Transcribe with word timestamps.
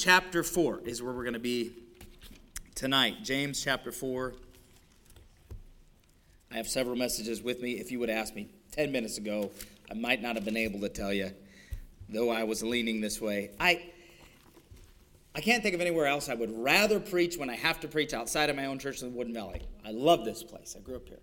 Chapter 0.00 0.42
4 0.42 0.80
is 0.86 1.02
where 1.02 1.12
we're 1.12 1.24
going 1.24 1.34
to 1.34 1.38
be 1.38 1.72
tonight. 2.74 3.16
James 3.22 3.62
chapter 3.62 3.92
4. 3.92 4.32
I 6.50 6.54
have 6.54 6.66
several 6.66 6.96
messages 6.96 7.42
with 7.42 7.60
me. 7.60 7.72
If 7.72 7.92
you 7.92 7.98
would 7.98 8.08
ask 8.08 8.34
me 8.34 8.48
10 8.72 8.92
minutes 8.92 9.18
ago, 9.18 9.50
I 9.90 9.94
might 9.94 10.22
not 10.22 10.36
have 10.36 10.44
been 10.46 10.56
able 10.56 10.80
to 10.80 10.88
tell 10.88 11.12
you, 11.12 11.32
though 12.08 12.30
I 12.30 12.44
was 12.44 12.62
leaning 12.62 13.02
this 13.02 13.20
way. 13.20 13.50
I. 13.60 13.90
I 15.34 15.42
can't 15.42 15.62
think 15.62 15.74
of 15.74 15.82
anywhere 15.82 16.06
else 16.06 16.30
I 16.30 16.34
would 16.34 16.50
rather 16.50 16.98
preach 16.98 17.36
when 17.36 17.50
I 17.50 17.56
have 17.56 17.78
to 17.80 17.88
preach 17.88 18.14
outside 18.14 18.48
of 18.48 18.56
my 18.56 18.64
own 18.64 18.78
church 18.78 19.00
than 19.00 19.14
Woodin 19.14 19.34
Valley. 19.34 19.60
I 19.84 19.90
love 19.90 20.24
this 20.24 20.42
place. 20.42 20.76
I 20.78 20.80
grew 20.80 20.96
up 20.96 21.08
here. 21.08 21.20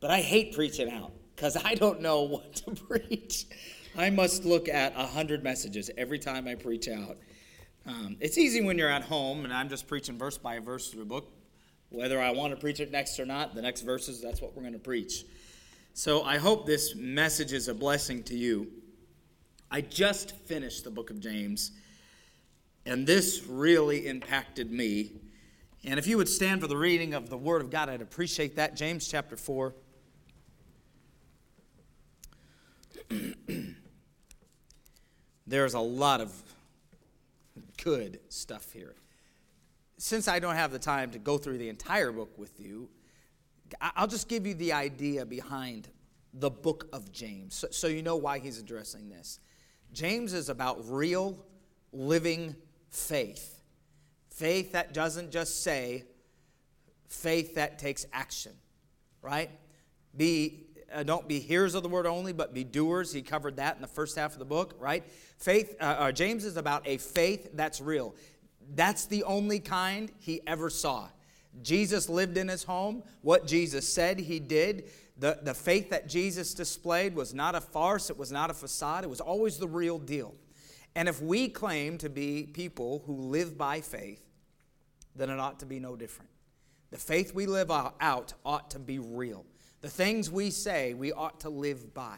But 0.00 0.10
I 0.10 0.20
hate 0.20 0.52
preaching 0.52 0.90
out 0.90 1.12
because 1.36 1.56
I 1.64 1.76
don't 1.76 2.00
know 2.00 2.22
what 2.22 2.54
to 2.56 2.72
preach. 2.72 3.46
I 3.96 4.10
must 4.10 4.44
look 4.44 4.68
at 4.68 4.94
a 4.96 5.06
hundred 5.06 5.44
messages 5.44 5.92
every 5.96 6.18
time 6.18 6.48
I 6.48 6.56
preach 6.56 6.88
out. 6.88 7.18
Um, 7.86 8.16
it's 8.18 8.38
easy 8.38 8.62
when 8.62 8.78
you're 8.78 8.88
at 8.88 9.02
home 9.02 9.44
and 9.44 9.52
I'm 9.52 9.68
just 9.68 9.86
preaching 9.86 10.16
verse 10.16 10.38
by 10.38 10.58
verse 10.58 10.90
through 10.90 11.02
a 11.02 11.06
book. 11.06 11.30
Whether 11.90 12.20
I 12.20 12.30
want 12.30 12.54
to 12.54 12.60
preach 12.60 12.80
it 12.80 12.90
next 12.90 13.20
or 13.20 13.26
not, 13.26 13.54
the 13.54 13.62
next 13.62 13.82
verses, 13.82 14.22
that's 14.22 14.40
what 14.40 14.56
we're 14.56 14.62
going 14.62 14.72
to 14.72 14.78
preach. 14.78 15.24
So 15.92 16.22
I 16.22 16.38
hope 16.38 16.66
this 16.66 16.94
message 16.96 17.52
is 17.52 17.68
a 17.68 17.74
blessing 17.74 18.22
to 18.24 18.34
you. 18.34 18.68
I 19.70 19.80
just 19.80 20.32
finished 20.32 20.82
the 20.84 20.90
book 20.90 21.10
of 21.10 21.20
James, 21.20 21.70
and 22.84 23.06
this 23.06 23.44
really 23.46 24.08
impacted 24.08 24.72
me. 24.72 25.12
And 25.84 25.98
if 25.98 26.06
you 26.06 26.16
would 26.16 26.28
stand 26.28 26.60
for 26.60 26.66
the 26.66 26.76
reading 26.76 27.14
of 27.14 27.28
the 27.30 27.36
Word 27.36 27.60
of 27.60 27.70
God, 27.70 27.88
I'd 27.88 28.02
appreciate 28.02 28.56
that. 28.56 28.74
James 28.74 29.06
chapter 29.06 29.36
4. 29.36 29.74
There's 35.46 35.74
a 35.74 35.80
lot 35.80 36.20
of 36.20 36.32
good 37.82 38.20
stuff 38.28 38.72
here. 38.72 38.94
Since 39.98 40.28
I 40.28 40.38
don't 40.38 40.56
have 40.56 40.72
the 40.72 40.78
time 40.78 41.10
to 41.12 41.18
go 41.18 41.38
through 41.38 41.58
the 41.58 41.68
entire 41.68 42.12
book 42.12 42.36
with 42.36 42.58
you, 42.58 42.88
I'll 43.80 44.06
just 44.06 44.28
give 44.28 44.46
you 44.46 44.54
the 44.54 44.72
idea 44.72 45.24
behind 45.24 45.88
the 46.32 46.50
book 46.50 46.88
of 46.92 47.12
James 47.12 47.54
so, 47.54 47.68
so 47.70 47.86
you 47.86 48.02
know 48.02 48.16
why 48.16 48.38
he's 48.38 48.58
addressing 48.58 49.08
this. 49.08 49.38
James 49.92 50.32
is 50.32 50.48
about 50.48 50.90
real, 50.90 51.38
living 51.92 52.56
faith. 52.90 53.60
Faith 54.30 54.72
that 54.72 54.92
doesn't 54.92 55.30
just 55.30 55.62
say, 55.62 56.04
faith 57.06 57.54
that 57.54 57.78
takes 57.78 58.04
action, 58.12 58.52
right? 59.22 59.50
Be 60.16 60.66
uh, 60.92 61.02
don't 61.02 61.28
be 61.28 61.38
hearers 61.38 61.74
of 61.74 61.82
the 61.82 61.88
word 61.88 62.06
only, 62.06 62.32
but 62.32 62.54
be 62.54 62.64
doers. 62.64 63.12
He 63.12 63.22
covered 63.22 63.56
that 63.56 63.76
in 63.76 63.82
the 63.82 63.88
first 63.88 64.16
half 64.16 64.32
of 64.32 64.38
the 64.38 64.44
book, 64.44 64.74
right? 64.78 65.04
Faith, 65.38 65.76
uh, 65.80 65.84
uh, 65.84 66.12
James 66.12 66.44
is 66.44 66.56
about 66.56 66.86
a 66.86 66.98
faith 66.98 67.50
that's 67.54 67.80
real. 67.80 68.14
That's 68.74 69.06
the 69.06 69.24
only 69.24 69.60
kind 69.60 70.10
he 70.18 70.40
ever 70.46 70.70
saw. 70.70 71.08
Jesus 71.62 72.08
lived 72.08 72.36
in 72.36 72.48
his 72.48 72.64
home. 72.64 73.02
What 73.22 73.46
Jesus 73.46 73.88
said, 73.88 74.18
he 74.18 74.40
did. 74.40 74.90
The, 75.16 75.38
the 75.42 75.54
faith 75.54 75.90
that 75.90 76.08
Jesus 76.08 76.54
displayed 76.54 77.14
was 77.14 77.32
not 77.32 77.54
a 77.54 77.60
farce, 77.60 78.10
it 78.10 78.18
was 78.18 78.32
not 78.32 78.50
a 78.50 78.54
facade, 78.54 79.04
it 79.04 79.10
was 79.10 79.20
always 79.20 79.58
the 79.58 79.68
real 79.68 79.98
deal. 79.98 80.34
And 80.96 81.08
if 81.08 81.22
we 81.22 81.48
claim 81.48 81.98
to 81.98 82.08
be 82.08 82.48
people 82.52 83.02
who 83.06 83.14
live 83.14 83.56
by 83.56 83.80
faith, 83.80 84.22
then 85.14 85.30
it 85.30 85.38
ought 85.38 85.60
to 85.60 85.66
be 85.66 85.78
no 85.78 85.94
different. 85.94 86.30
The 86.90 86.98
faith 86.98 87.34
we 87.34 87.46
live 87.46 87.70
out 87.70 88.34
ought 88.44 88.70
to 88.70 88.78
be 88.78 88.98
real. 88.98 89.44
The 89.84 89.90
things 89.90 90.30
we 90.30 90.48
say, 90.48 90.94
we 90.94 91.12
ought 91.12 91.40
to 91.40 91.50
live 91.50 91.92
by. 91.92 92.16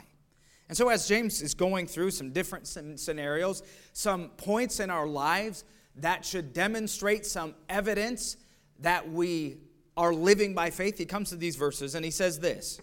And 0.68 0.78
so, 0.78 0.88
as 0.88 1.08
James 1.08 1.42
is 1.42 1.52
going 1.52 1.88
through 1.88 2.12
some 2.12 2.30
different 2.30 2.68
scenarios, 2.68 3.64
some 3.92 4.28
points 4.36 4.78
in 4.78 4.88
our 4.88 5.08
lives 5.08 5.64
that 5.96 6.24
should 6.24 6.52
demonstrate 6.52 7.26
some 7.26 7.56
evidence 7.68 8.36
that 8.78 9.10
we 9.10 9.56
are 9.96 10.14
living 10.14 10.54
by 10.54 10.70
faith, 10.70 10.96
he 10.96 11.06
comes 11.06 11.30
to 11.30 11.36
these 11.36 11.56
verses 11.56 11.96
and 11.96 12.04
he 12.04 12.12
says 12.12 12.38
this. 12.38 12.80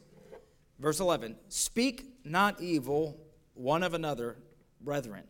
Verse 0.79 0.99
11 0.99 1.37
Speak 1.47 2.05
not 2.25 2.59
evil 2.59 3.17
one 3.53 3.83
of 3.83 3.93
another, 3.93 4.35
brethren. 4.81 5.23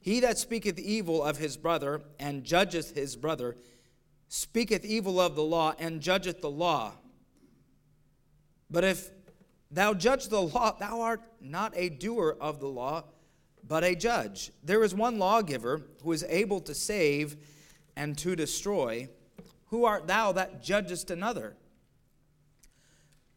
He 0.00 0.20
that 0.20 0.38
speaketh 0.38 0.78
evil 0.78 1.22
of 1.22 1.36
his 1.36 1.58
brother 1.58 2.00
and 2.18 2.44
judgeth 2.44 2.94
his 2.94 3.14
brother 3.14 3.58
speaketh 4.28 4.86
evil 4.86 5.20
of 5.20 5.36
the 5.36 5.44
law 5.44 5.74
and 5.78 6.00
judgeth 6.00 6.40
the 6.40 6.50
law. 6.50 6.94
But 8.72 8.84
if 8.84 9.10
thou 9.70 9.92
judge 9.92 10.28
the 10.28 10.40
law, 10.40 10.72
thou 10.72 11.02
art 11.02 11.20
not 11.40 11.74
a 11.76 11.90
doer 11.90 12.36
of 12.40 12.58
the 12.58 12.66
law, 12.66 13.04
but 13.68 13.84
a 13.84 13.94
judge. 13.94 14.50
There 14.64 14.82
is 14.82 14.94
one 14.94 15.18
lawgiver 15.18 15.82
who 16.02 16.12
is 16.12 16.24
able 16.28 16.60
to 16.62 16.74
save 16.74 17.36
and 17.94 18.16
to 18.18 18.34
destroy. 18.34 19.10
Who 19.66 19.84
art 19.84 20.06
thou 20.06 20.32
that 20.32 20.62
judgest 20.62 21.10
another? 21.10 21.54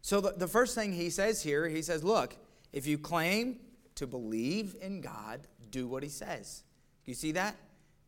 So, 0.02 0.22
the, 0.22 0.32
the 0.32 0.48
first 0.48 0.74
thing 0.74 0.94
he 0.94 1.10
says 1.10 1.44
here, 1.44 1.68
he 1.68 1.82
says, 1.82 2.04
Look, 2.04 2.38
if 2.72 2.88
you 2.88 2.98
claim 2.98 3.60
to 3.96 4.08
believe 4.08 4.76
in 4.82 5.02
God, 5.02 5.42
do 5.70 5.88
what 5.88 6.04
he 6.04 6.10
says. 6.10 6.64
You 7.06 7.14
see 7.14 7.34
that? 7.34 7.56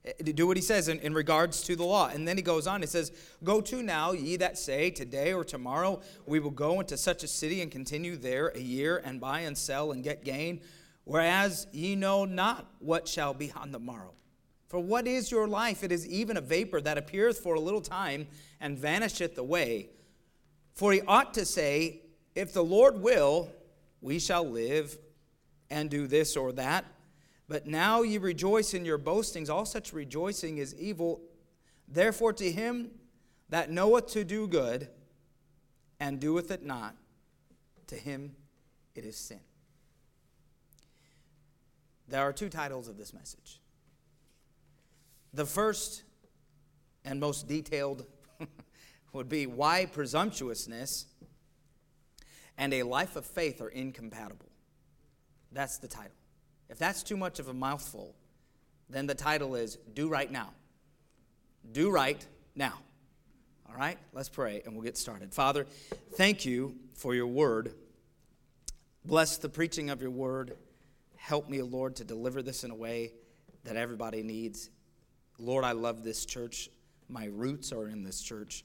Eh, 0.07 0.31
do 0.33 0.47
what 0.47 0.57
he 0.57 0.63
says 0.63 0.87
in, 0.87 0.99
in 0.99 1.13
regards 1.13 1.61
to 1.63 1.75
the 1.75 1.83
law. 1.83 2.07
And 2.07 2.27
then 2.27 2.37
he 2.37 2.43
goes 2.43 2.67
on, 2.67 2.81
he 2.81 2.87
says, 2.87 3.11
Go 3.43 3.61
to 3.61 3.83
now, 3.83 4.13
ye 4.13 4.37
that 4.37 4.57
say, 4.57 4.89
Today 4.89 5.33
or 5.33 5.43
tomorrow 5.43 6.01
we 6.25 6.39
will 6.39 6.51
go 6.51 6.79
into 6.79 6.97
such 6.97 7.23
a 7.23 7.27
city 7.27 7.61
and 7.61 7.71
continue 7.71 8.15
there 8.15 8.51
a 8.55 8.59
year 8.59 9.01
and 9.03 9.19
buy 9.19 9.41
and 9.41 9.57
sell 9.57 9.91
and 9.91 10.03
get 10.03 10.23
gain, 10.23 10.61
whereas 11.03 11.67
ye 11.71 11.95
know 11.95 12.25
not 12.25 12.71
what 12.79 13.07
shall 13.07 13.33
be 13.33 13.51
on 13.51 13.71
the 13.71 13.79
morrow. 13.79 14.13
For 14.67 14.79
what 14.79 15.07
is 15.07 15.31
your 15.31 15.47
life? 15.47 15.83
It 15.83 15.91
is 15.91 16.05
even 16.07 16.35
a 16.37 16.41
vapor 16.41 16.81
that 16.81 16.97
appeareth 16.97 17.39
for 17.39 17.55
a 17.55 17.59
little 17.59 17.81
time 17.81 18.27
and 18.59 18.77
vanisheth 18.77 19.37
away. 19.37 19.89
For 20.73 20.91
he 20.91 21.01
ought 21.01 21.33
to 21.35 21.45
say, 21.45 22.01
If 22.35 22.53
the 22.53 22.63
Lord 22.63 23.01
will, 23.01 23.49
we 24.01 24.19
shall 24.19 24.47
live 24.47 24.97
and 25.69 25.89
do 25.89 26.07
this 26.07 26.37
or 26.37 26.51
that. 26.53 26.85
But 27.47 27.65
now 27.65 28.01
ye 28.01 28.17
rejoice 28.17 28.73
in 28.73 28.83
your 28.83 28.97
boastings. 28.97 29.49
All 29.49 29.65
such 29.65 29.93
rejoicing 29.93 30.57
is 30.57 30.75
evil. 30.75 31.21
Therefore, 31.87 32.33
to 32.33 32.51
him 32.51 32.91
that 33.49 33.71
knoweth 33.71 34.07
to 34.07 34.23
do 34.23 34.47
good 34.47 34.89
and 35.99 36.19
doeth 36.19 36.51
it 36.51 36.63
not, 36.63 36.95
to 37.87 37.95
him 37.95 38.35
it 38.95 39.05
is 39.05 39.15
sin. 39.15 39.39
There 42.09 42.21
are 42.21 42.33
two 42.33 42.49
titles 42.49 42.87
of 42.87 42.97
this 42.97 43.13
message. 43.13 43.59
The 45.33 45.45
first 45.45 46.03
and 47.05 47.19
most 47.19 47.47
detailed 47.47 48.05
would 49.13 49.29
be 49.29 49.45
Why 49.45 49.85
Presumptuousness 49.85 51.05
and 52.57 52.73
a 52.73 52.83
Life 52.83 53.15
of 53.15 53.25
Faith 53.25 53.61
Are 53.61 53.69
Incompatible. 53.69 54.49
That's 55.51 55.77
the 55.77 55.87
title. 55.87 56.16
If 56.69 56.77
that's 56.77 57.03
too 57.03 57.17
much 57.17 57.39
of 57.39 57.47
a 57.47 57.53
mouthful, 57.53 58.15
then 58.89 59.07
the 59.07 59.15
title 59.15 59.55
is 59.55 59.77
Do 59.93 60.09
Right 60.09 60.31
Now. 60.31 60.51
Do 61.71 61.89
Right 61.89 62.25
Now. 62.55 62.73
All 63.69 63.75
right, 63.75 63.97
let's 64.13 64.29
pray 64.29 64.61
and 64.65 64.73
we'll 64.73 64.83
get 64.83 64.97
started. 64.97 65.33
Father, 65.33 65.65
thank 66.15 66.45
you 66.45 66.75
for 66.93 67.13
your 67.13 67.27
word. 67.27 67.73
Bless 69.05 69.37
the 69.37 69.49
preaching 69.49 69.89
of 69.89 70.01
your 70.01 70.11
word. 70.11 70.57
Help 71.15 71.49
me, 71.49 71.61
Lord, 71.61 71.97
to 71.97 72.03
deliver 72.03 72.41
this 72.41 72.63
in 72.63 72.71
a 72.71 72.75
way 72.75 73.11
that 73.63 73.75
everybody 73.75 74.23
needs. 74.23 74.69
Lord, 75.37 75.65
I 75.65 75.73
love 75.73 76.03
this 76.03 76.25
church. 76.25 76.69
My 77.09 77.25
roots 77.25 77.71
are 77.71 77.87
in 77.87 78.03
this 78.03 78.21
church. 78.21 78.63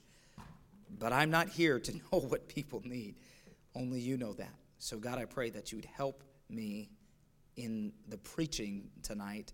But 0.98 1.12
I'm 1.12 1.30
not 1.30 1.48
here 1.48 1.78
to 1.80 1.92
know 2.12 2.20
what 2.20 2.48
people 2.48 2.82
need. 2.84 3.16
Only 3.74 4.00
you 4.00 4.16
know 4.16 4.32
that. 4.34 4.54
So, 4.78 4.98
God, 4.98 5.18
I 5.18 5.24
pray 5.24 5.50
that 5.50 5.72
you 5.72 5.78
would 5.78 5.84
help 5.86 6.22
me 6.48 6.90
in 7.56 7.92
the 8.08 8.18
preaching 8.18 8.90
tonight 9.02 9.52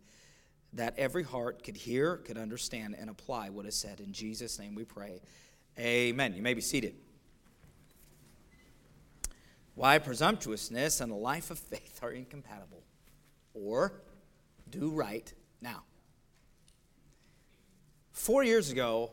that 0.74 0.98
every 0.98 1.22
heart 1.22 1.62
could 1.62 1.76
hear, 1.76 2.16
could 2.18 2.36
understand, 2.36 2.94
and 2.98 3.08
apply 3.08 3.50
what 3.50 3.66
is 3.66 3.74
said. 3.74 4.00
In 4.00 4.12
Jesus' 4.12 4.58
name 4.58 4.74
we 4.74 4.84
pray. 4.84 5.20
Amen. 5.78 6.34
You 6.34 6.42
may 6.42 6.54
be 6.54 6.60
seated. 6.60 6.94
Why 9.74 9.98
presumptuousness 9.98 11.00
and 11.00 11.12
a 11.12 11.14
life 11.14 11.50
of 11.50 11.58
faith 11.58 12.00
are 12.02 12.10
incompatible. 12.10 12.82
Or 13.54 13.92
do 14.70 14.90
right 14.90 15.32
now. 15.60 15.84
Four 18.12 18.42
years 18.42 18.70
ago, 18.70 19.12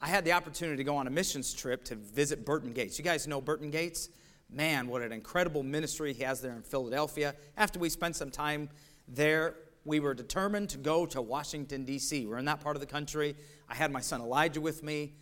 I 0.00 0.08
had 0.08 0.24
the 0.24 0.32
opportunity 0.32 0.76
to 0.78 0.84
go 0.84 0.96
on 0.96 1.06
a 1.06 1.10
missions 1.10 1.54
trip 1.54 1.84
to 1.84 1.94
visit 1.94 2.44
Burton 2.44 2.72
Gates. 2.72 2.98
You 2.98 3.04
guys 3.04 3.28
know 3.28 3.40
Burton 3.40 3.70
Gates? 3.70 4.08
Man, 4.52 4.86
what 4.86 5.02
an 5.02 5.12
incredible 5.12 5.62
ministry 5.62 6.12
he 6.12 6.22
has 6.22 6.40
there 6.40 6.52
in 6.52 6.62
Philadelphia. 6.62 7.34
After 7.56 7.78
we 7.78 7.88
spent 7.88 8.16
some 8.16 8.30
time 8.30 8.68
there, 9.08 9.56
we 9.84 10.00
were 10.00 10.14
determined 10.14 10.70
to 10.70 10.78
go 10.78 11.06
to 11.06 11.20
Washington, 11.20 11.84
D.C. 11.84 12.26
We're 12.26 12.38
in 12.38 12.44
that 12.44 12.60
part 12.60 12.76
of 12.76 12.80
the 12.80 12.86
country. 12.86 13.34
I 13.68 13.74
had 13.74 13.90
my 13.90 14.00
son 14.00 14.20
Elijah 14.20 14.60
with 14.60 14.82
me. 14.82 15.14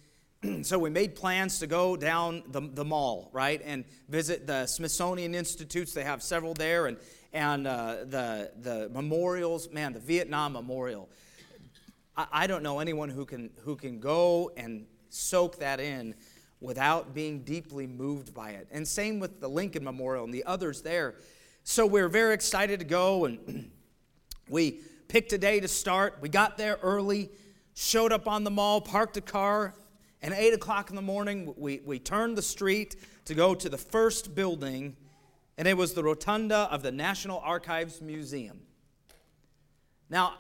so 0.62 0.78
we 0.78 0.90
made 0.90 1.14
plans 1.14 1.58
to 1.60 1.66
go 1.66 1.96
down 1.96 2.42
the, 2.48 2.60
the 2.60 2.84
mall, 2.84 3.30
right, 3.32 3.60
and 3.64 3.84
visit 4.08 4.46
the 4.46 4.66
Smithsonian 4.66 5.34
Institutes. 5.34 5.92
They 5.92 6.04
have 6.04 6.22
several 6.22 6.54
there, 6.54 6.86
and, 6.86 6.98
and 7.32 7.66
uh, 7.66 7.96
the, 8.04 8.52
the 8.60 8.90
memorials. 8.92 9.70
Man, 9.70 9.92
the 9.92 10.00
Vietnam 10.00 10.52
Memorial. 10.52 11.08
I, 12.16 12.26
I 12.32 12.46
don't 12.46 12.62
know 12.62 12.80
anyone 12.80 13.08
who 13.08 13.24
can, 13.24 13.50
who 13.64 13.76
can 13.76 14.00
go 14.00 14.50
and 14.56 14.86
soak 15.10 15.58
that 15.58 15.80
in 15.80 16.14
without 16.60 17.14
being 17.14 17.40
deeply 17.42 17.86
moved 17.86 18.34
by 18.34 18.50
it. 18.50 18.68
And 18.70 18.86
same 18.86 19.18
with 19.18 19.40
the 19.40 19.48
Lincoln 19.48 19.84
Memorial 19.84 20.24
and 20.24 20.34
the 20.34 20.44
others 20.44 20.82
there. 20.82 21.14
So 21.64 21.86
we're 21.86 22.08
very 22.08 22.34
excited 22.34 22.80
to 22.80 22.86
go, 22.86 23.24
and 23.24 23.70
we 24.48 24.80
picked 25.08 25.32
a 25.32 25.38
day 25.38 25.60
to 25.60 25.68
start. 25.68 26.18
We 26.20 26.28
got 26.28 26.56
there 26.56 26.78
early, 26.82 27.30
showed 27.74 28.12
up 28.12 28.28
on 28.28 28.44
the 28.44 28.50
mall, 28.50 28.80
parked 28.80 29.16
a 29.16 29.20
car, 29.20 29.74
and 30.22 30.34
8 30.34 30.54
o'clock 30.54 30.90
in 30.90 30.96
the 30.96 31.02
morning, 31.02 31.54
we, 31.56 31.80
we 31.84 31.98
turned 31.98 32.36
the 32.36 32.42
street 32.42 32.96
to 33.24 33.34
go 33.34 33.54
to 33.54 33.68
the 33.68 33.78
first 33.78 34.34
building, 34.34 34.96
and 35.56 35.66
it 35.66 35.76
was 35.76 35.94
the 35.94 36.02
rotunda 36.02 36.68
of 36.70 36.82
the 36.82 36.92
National 36.92 37.38
Archives 37.38 38.02
Museum. 38.02 38.60
Now, 40.10 40.34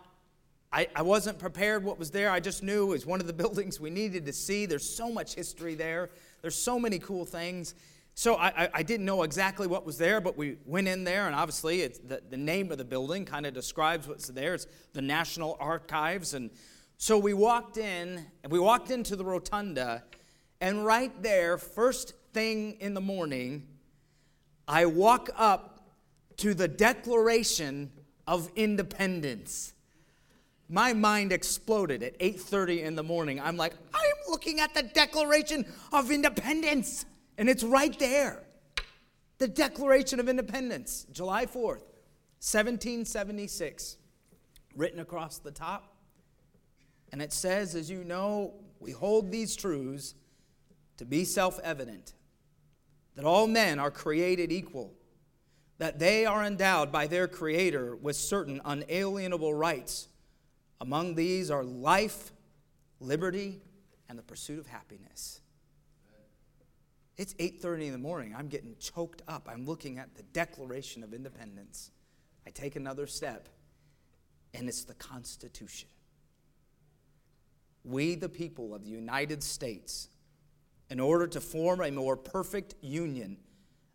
I, 0.72 0.86
I 0.94 1.02
wasn't 1.02 1.38
prepared 1.38 1.82
what 1.82 1.98
was 1.98 2.10
there. 2.10 2.30
I 2.30 2.38
just 2.38 2.62
knew 2.62 2.84
it 2.84 2.90
was 2.90 3.06
one 3.06 3.20
of 3.20 3.26
the 3.26 3.32
buildings 3.42 3.80
we 3.80 3.90
needed 3.90 4.26
to 4.26 4.32
see. 4.32 4.66
There's 4.66 4.88
so 4.88 5.10
much 5.10 5.34
history 5.34 5.74
there, 5.74 6.10
there's 6.42 6.56
so 6.56 6.78
many 6.78 6.98
cool 6.98 7.24
things. 7.24 7.74
So 8.14 8.34
I, 8.34 8.64
I, 8.64 8.68
I 8.74 8.82
didn't 8.82 9.06
know 9.06 9.22
exactly 9.22 9.66
what 9.66 9.86
was 9.86 9.96
there, 9.96 10.20
but 10.20 10.36
we 10.36 10.58
went 10.66 10.88
in 10.88 11.04
there, 11.04 11.26
and 11.26 11.34
obviously 11.34 11.80
it's 11.80 11.98
the, 12.00 12.20
the 12.28 12.36
name 12.36 12.70
of 12.70 12.76
the 12.76 12.84
building 12.84 13.24
kind 13.24 13.46
of 13.46 13.54
describes 13.54 14.06
what's 14.06 14.28
there. 14.28 14.54
It's 14.54 14.66
the 14.92 15.00
National 15.00 15.56
Archives. 15.58 16.34
And 16.34 16.50
so 16.98 17.16
we 17.16 17.32
walked 17.32 17.78
in, 17.78 18.26
and 18.42 18.52
we 18.52 18.58
walked 18.58 18.90
into 18.90 19.16
the 19.16 19.24
rotunda, 19.24 20.04
and 20.60 20.84
right 20.84 21.22
there, 21.22 21.56
first 21.56 22.12
thing 22.34 22.72
in 22.80 22.92
the 22.92 23.00
morning, 23.00 23.66
I 24.68 24.86
walk 24.86 25.30
up 25.36 25.80
to 26.38 26.52
the 26.52 26.68
Declaration 26.68 27.90
of 28.26 28.50
Independence 28.54 29.72
my 30.70 30.92
mind 30.92 31.32
exploded 31.32 32.02
at 32.02 32.16
8:30 32.20 32.82
in 32.84 32.94
the 32.94 33.02
morning. 33.02 33.40
I'm 33.40 33.56
like, 33.56 33.74
I'm 33.92 34.30
looking 34.30 34.60
at 34.60 34.72
the 34.72 34.84
Declaration 34.84 35.66
of 35.92 36.12
Independence, 36.12 37.04
and 37.36 37.50
it's 37.50 37.64
right 37.64 37.98
there. 37.98 38.44
The 39.38 39.48
Declaration 39.48 40.20
of 40.20 40.28
Independence, 40.28 41.06
July 41.10 41.46
4th, 41.46 41.82
1776, 42.38 43.96
written 44.76 45.00
across 45.00 45.38
the 45.38 45.50
top. 45.50 45.96
And 47.10 47.20
it 47.20 47.32
says, 47.32 47.74
as 47.74 47.90
you 47.90 48.04
know, 48.04 48.54
we 48.78 48.92
hold 48.92 49.32
these 49.32 49.56
truths 49.56 50.14
to 50.98 51.04
be 51.04 51.24
self-evident 51.24 52.14
that 53.16 53.24
all 53.24 53.48
men 53.48 53.80
are 53.80 53.90
created 53.90 54.52
equal, 54.52 54.94
that 55.78 55.98
they 55.98 56.26
are 56.26 56.44
endowed 56.44 56.92
by 56.92 57.08
their 57.08 57.26
creator 57.26 57.96
with 57.96 58.14
certain 58.14 58.60
unalienable 58.64 59.52
rights 59.52 60.08
among 60.80 61.14
these 61.14 61.50
are 61.50 61.62
life, 61.62 62.32
liberty, 63.00 63.60
and 64.08 64.18
the 64.18 64.22
pursuit 64.22 64.58
of 64.58 64.66
happiness. 64.66 65.40
It's 67.16 67.34
8:30 67.38 67.86
in 67.86 67.92
the 67.92 67.98
morning. 67.98 68.34
I'm 68.34 68.48
getting 68.48 68.76
choked 68.78 69.22
up. 69.28 69.48
I'm 69.48 69.66
looking 69.66 69.98
at 69.98 70.14
the 70.14 70.22
Declaration 70.22 71.02
of 71.02 71.12
Independence. 71.12 71.90
I 72.46 72.50
take 72.50 72.76
another 72.76 73.06
step, 73.06 73.48
and 74.54 74.68
it's 74.68 74.84
the 74.84 74.94
Constitution. 74.94 75.88
We, 77.84 78.14
the 78.14 78.28
people 78.28 78.74
of 78.74 78.84
the 78.84 78.90
United 78.90 79.42
States, 79.42 80.08
in 80.88 80.98
order 80.98 81.26
to 81.26 81.40
form 81.40 81.82
a 81.82 81.90
more 81.90 82.16
perfect 82.16 82.74
union, 82.80 83.38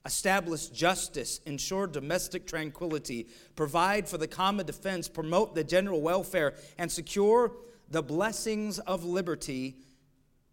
establish 0.06 0.68
justice, 0.68 1.40
ensure 1.46 1.88
domestic 1.88 2.46
tranquility, 2.46 3.28
provide 3.56 4.07
for 4.07 4.18
the 4.18 4.28
common 4.28 4.66
defense, 4.66 5.07
promote 5.07 5.56
the 5.56 5.63
general 5.63 6.02
welfare, 6.02 6.54
and 6.78 6.92
secure 6.92 7.52
the 7.90 8.04
blessings 8.04 8.80
of 8.80 9.04
liberty 9.04 9.75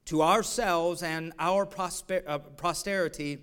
to 0.06 0.22
ourselves 0.22 1.02
and 1.02 1.32
our 1.38 1.66
prosper, 1.66 2.22
uh, 2.26 2.38
posterity 2.38 3.38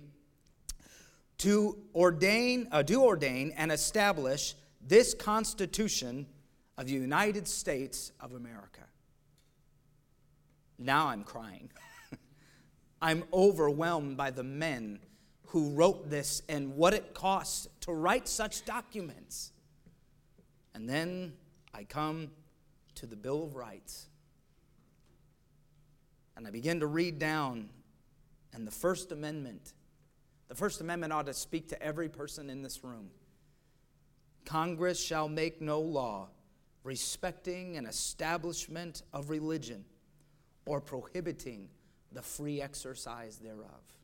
to 1.38 1.78
ordain, 1.94 2.68
uh, 2.70 2.82
do 2.82 3.02
ordain 3.02 3.52
and 3.56 3.72
establish 3.72 4.54
this 4.80 5.14
Constitution 5.14 6.26
of 6.76 6.86
the 6.86 6.92
United 6.92 7.46
States 7.48 8.12
of 8.20 8.34
America. 8.34 8.82
Now 10.78 11.08
I'm 11.08 11.24
crying. 11.24 11.70
I'm 13.02 13.24
overwhelmed 13.32 14.16
by 14.16 14.30
the 14.30 14.42
men 14.42 14.98
who 15.50 15.70
wrote 15.70 16.08
this 16.08 16.42
and 16.48 16.76
what 16.76 16.94
it 16.94 17.12
costs 17.12 17.66
to 17.80 17.92
write 17.92 18.28
such 18.28 18.64
documents. 18.64 19.50
And 20.74 20.88
then 20.88 21.32
I 21.74 21.82
come 21.82 22.30
to 22.94 23.06
the 23.06 23.16
Bill 23.16 23.42
of 23.42 23.56
Rights. 23.56 24.06
And 26.36 26.46
I 26.46 26.50
begin 26.50 26.80
to 26.80 26.86
read 26.86 27.18
down, 27.18 27.68
and 28.52 28.64
the 28.64 28.70
First 28.70 29.10
Amendment. 29.10 29.72
The 30.48 30.54
First 30.54 30.80
Amendment 30.80 31.12
ought 31.12 31.26
to 31.26 31.34
speak 31.34 31.68
to 31.68 31.82
every 31.82 32.08
person 32.08 32.48
in 32.48 32.62
this 32.62 32.84
room. 32.84 33.10
Congress 34.44 35.02
shall 35.02 35.28
make 35.28 35.60
no 35.60 35.80
law 35.80 36.28
respecting 36.84 37.76
an 37.76 37.86
establishment 37.86 39.02
of 39.12 39.30
religion 39.30 39.84
or 40.64 40.80
prohibiting 40.80 41.68
the 42.12 42.22
free 42.22 42.62
exercise 42.62 43.38
thereof. 43.38 43.99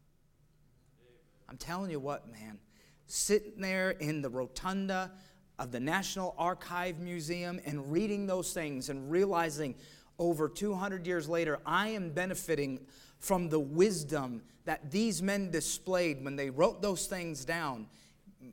I'm 1.49 1.57
telling 1.57 1.91
you 1.91 2.01
what, 2.01 2.31
man, 2.31 2.59
sitting 3.07 3.61
there 3.61 3.91
in 3.91 4.23
the 4.23 4.29
rotunda 4.29 5.13
of 5.59 5.73
the 5.73 5.81
National 5.81 6.35
Archive 6.39 6.99
Museum 6.99 7.61
and 7.65 7.91
reading 7.91 8.27
those 8.27 8.53
things 8.53 8.89
and 8.89 9.11
realizing 9.11 9.75
over 10.19 10.49
200 10.49 11.07
years 11.07 11.29
later, 11.29 11.59
I 11.65 11.89
am 11.89 12.11
benefiting 12.11 12.81
from 13.19 13.49
the 13.49 13.61
wisdom 13.61 14.43
that 14.65 14.91
these 14.91 15.23
men 15.23 15.51
displayed 15.51 16.25
when 16.25 16.37
they 16.37 16.51
wrote 16.51 16.83
those 16.83 17.07
things 17.07 17.45
down. 17.45 17.87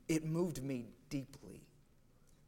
It 0.08 0.24
moved 0.24 0.62
me 0.62 0.86
deeply. 1.10 1.43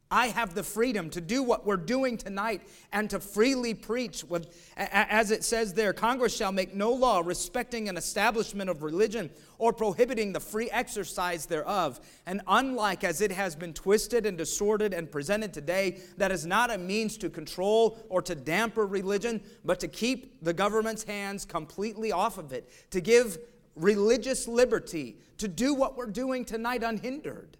I 0.09 0.27
have 0.27 0.55
the 0.55 0.63
freedom 0.63 1.09
to 1.11 1.21
do 1.21 1.43
what 1.43 1.65
we're 1.65 1.75
doing 1.75 2.17
tonight 2.17 2.61
and 2.93 3.09
to 3.09 3.19
freely 3.19 3.73
preach. 3.73 4.23
With, 4.23 4.55
as 4.77 5.31
it 5.31 5.43
says 5.43 5.73
there, 5.73 5.91
Congress 5.91 6.35
shall 6.35 6.51
make 6.51 6.73
no 6.73 6.91
law 6.91 7.21
respecting 7.25 7.89
an 7.89 7.97
establishment 7.97 8.69
of 8.69 8.83
religion 8.83 9.29
or 9.57 9.73
prohibiting 9.73 10.31
the 10.31 10.39
free 10.39 10.69
exercise 10.71 11.45
thereof. 11.45 11.99
And 12.25 12.41
unlike 12.47 13.03
as 13.03 13.19
it 13.19 13.31
has 13.31 13.55
been 13.55 13.73
twisted 13.73 14.25
and 14.25 14.37
distorted 14.37 14.93
and 14.93 15.11
presented 15.11 15.53
today, 15.53 15.99
that 16.17 16.31
is 16.31 16.45
not 16.45 16.73
a 16.73 16.77
means 16.77 17.17
to 17.17 17.29
control 17.29 17.97
or 18.07 18.21
to 18.21 18.35
damper 18.35 18.85
religion, 18.85 19.41
but 19.65 19.79
to 19.81 19.87
keep 19.87 20.41
the 20.43 20.53
government's 20.53 21.03
hands 21.03 21.43
completely 21.43 22.13
off 22.13 22.37
of 22.37 22.53
it, 22.53 22.71
to 22.91 23.01
give 23.01 23.37
religious 23.75 24.47
liberty, 24.47 25.17
to 25.37 25.47
do 25.47 25.73
what 25.73 25.97
we're 25.97 26.05
doing 26.05 26.45
tonight 26.45 26.81
unhindered. 26.81 27.57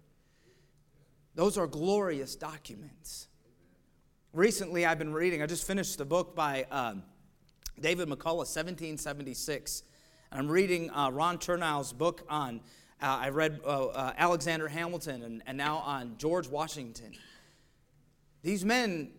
Those 1.34 1.56
are 1.58 1.66
glorious 1.66 2.34
documents. 2.36 3.28
Recently, 4.32 4.84
I've 4.84 4.98
been 4.98 5.12
reading, 5.12 5.42
I 5.42 5.46
just 5.46 5.66
finished 5.66 5.98
the 5.98 6.04
book 6.04 6.34
by 6.34 6.66
um, 6.70 7.02
David 7.80 8.08
McCullough, 8.08 8.46
1776. 8.46 9.82
And 10.30 10.40
I'm 10.40 10.48
reading 10.48 10.90
uh, 10.90 11.10
Ron 11.10 11.38
Chernow's 11.38 11.92
book 11.92 12.24
on, 12.28 12.60
uh, 13.00 13.18
I 13.20 13.28
read 13.30 13.60
uh, 13.64 13.86
uh, 13.86 14.12
Alexander 14.18 14.68
Hamilton 14.68 15.22
and, 15.22 15.42
and 15.46 15.56
now 15.56 15.78
on 15.78 16.16
George 16.18 16.48
Washington. 16.48 17.12
These 18.42 18.64
men 18.64 19.10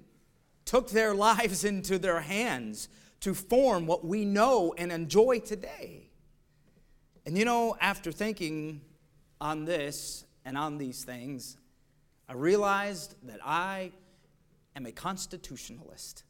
took 0.66 0.90
their 0.92 1.16
lives 1.16 1.64
into 1.64 1.98
their 1.98 2.22
hands 2.22 2.90
to 3.22 3.34
form 3.34 3.86
what 3.86 4.06
we 4.06 4.26
know 4.26 4.74
and 4.78 4.92
enjoy 4.92 5.40
today. 5.40 6.10
And 7.26 7.38
you 7.38 7.46
know, 7.46 7.76
after 7.82 8.12
thinking 8.12 8.82
on 9.42 9.66
this 9.66 10.26
and 10.46 10.58
on 10.58 10.78
these 10.78 11.04
things, 11.04 11.58
I 12.30 12.34
realized 12.34 13.16
that 13.24 13.40
I 13.44 13.92
am 14.76 14.86
a 14.86 14.92
constitutionalist. 14.92 16.24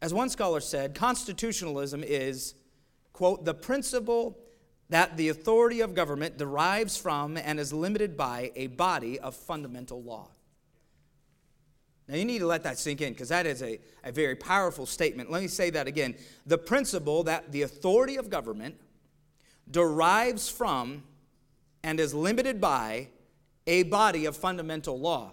As 0.00 0.14
one 0.14 0.30
scholar 0.30 0.60
said, 0.60 0.94
constitutionalism 0.94 2.02
is, 2.02 2.54
quote, 3.12 3.44
the 3.44 3.52
principle 3.52 4.38
that 4.88 5.18
the 5.18 5.28
authority 5.28 5.82
of 5.82 5.94
government 5.94 6.38
derives 6.38 6.96
from 6.96 7.36
and 7.36 7.60
is 7.60 7.70
limited 7.70 8.16
by 8.16 8.50
a 8.56 8.68
body 8.68 9.20
of 9.20 9.36
fundamental 9.36 10.02
law. 10.02 10.28
Now, 12.08 12.16
you 12.16 12.24
need 12.24 12.38
to 12.38 12.46
let 12.46 12.62
that 12.62 12.78
sink 12.78 13.02
in 13.02 13.12
because 13.12 13.28
that 13.28 13.44
is 13.44 13.62
a, 13.62 13.78
a 14.02 14.10
very 14.10 14.34
powerful 14.34 14.86
statement. 14.86 15.30
Let 15.30 15.42
me 15.42 15.48
say 15.48 15.68
that 15.70 15.86
again. 15.86 16.16
The 16.46 16.58
principle 16.58 17.24
that 17.24 17.52
the 17.52 17.62
authority 17.62 18.16
of 18.16 18.30
government 18.30 18.80
derives 19.70 20.48
from 20.48 21.04
and 21.84 22.00
is 22.00 22.14
limited 22.14 22.58
by 22.58 23.08
a 23.66 23.84
body 23.84 24.26
of 24.26 24.36
fundamental 24.36 24.98
law. 24.98 25.32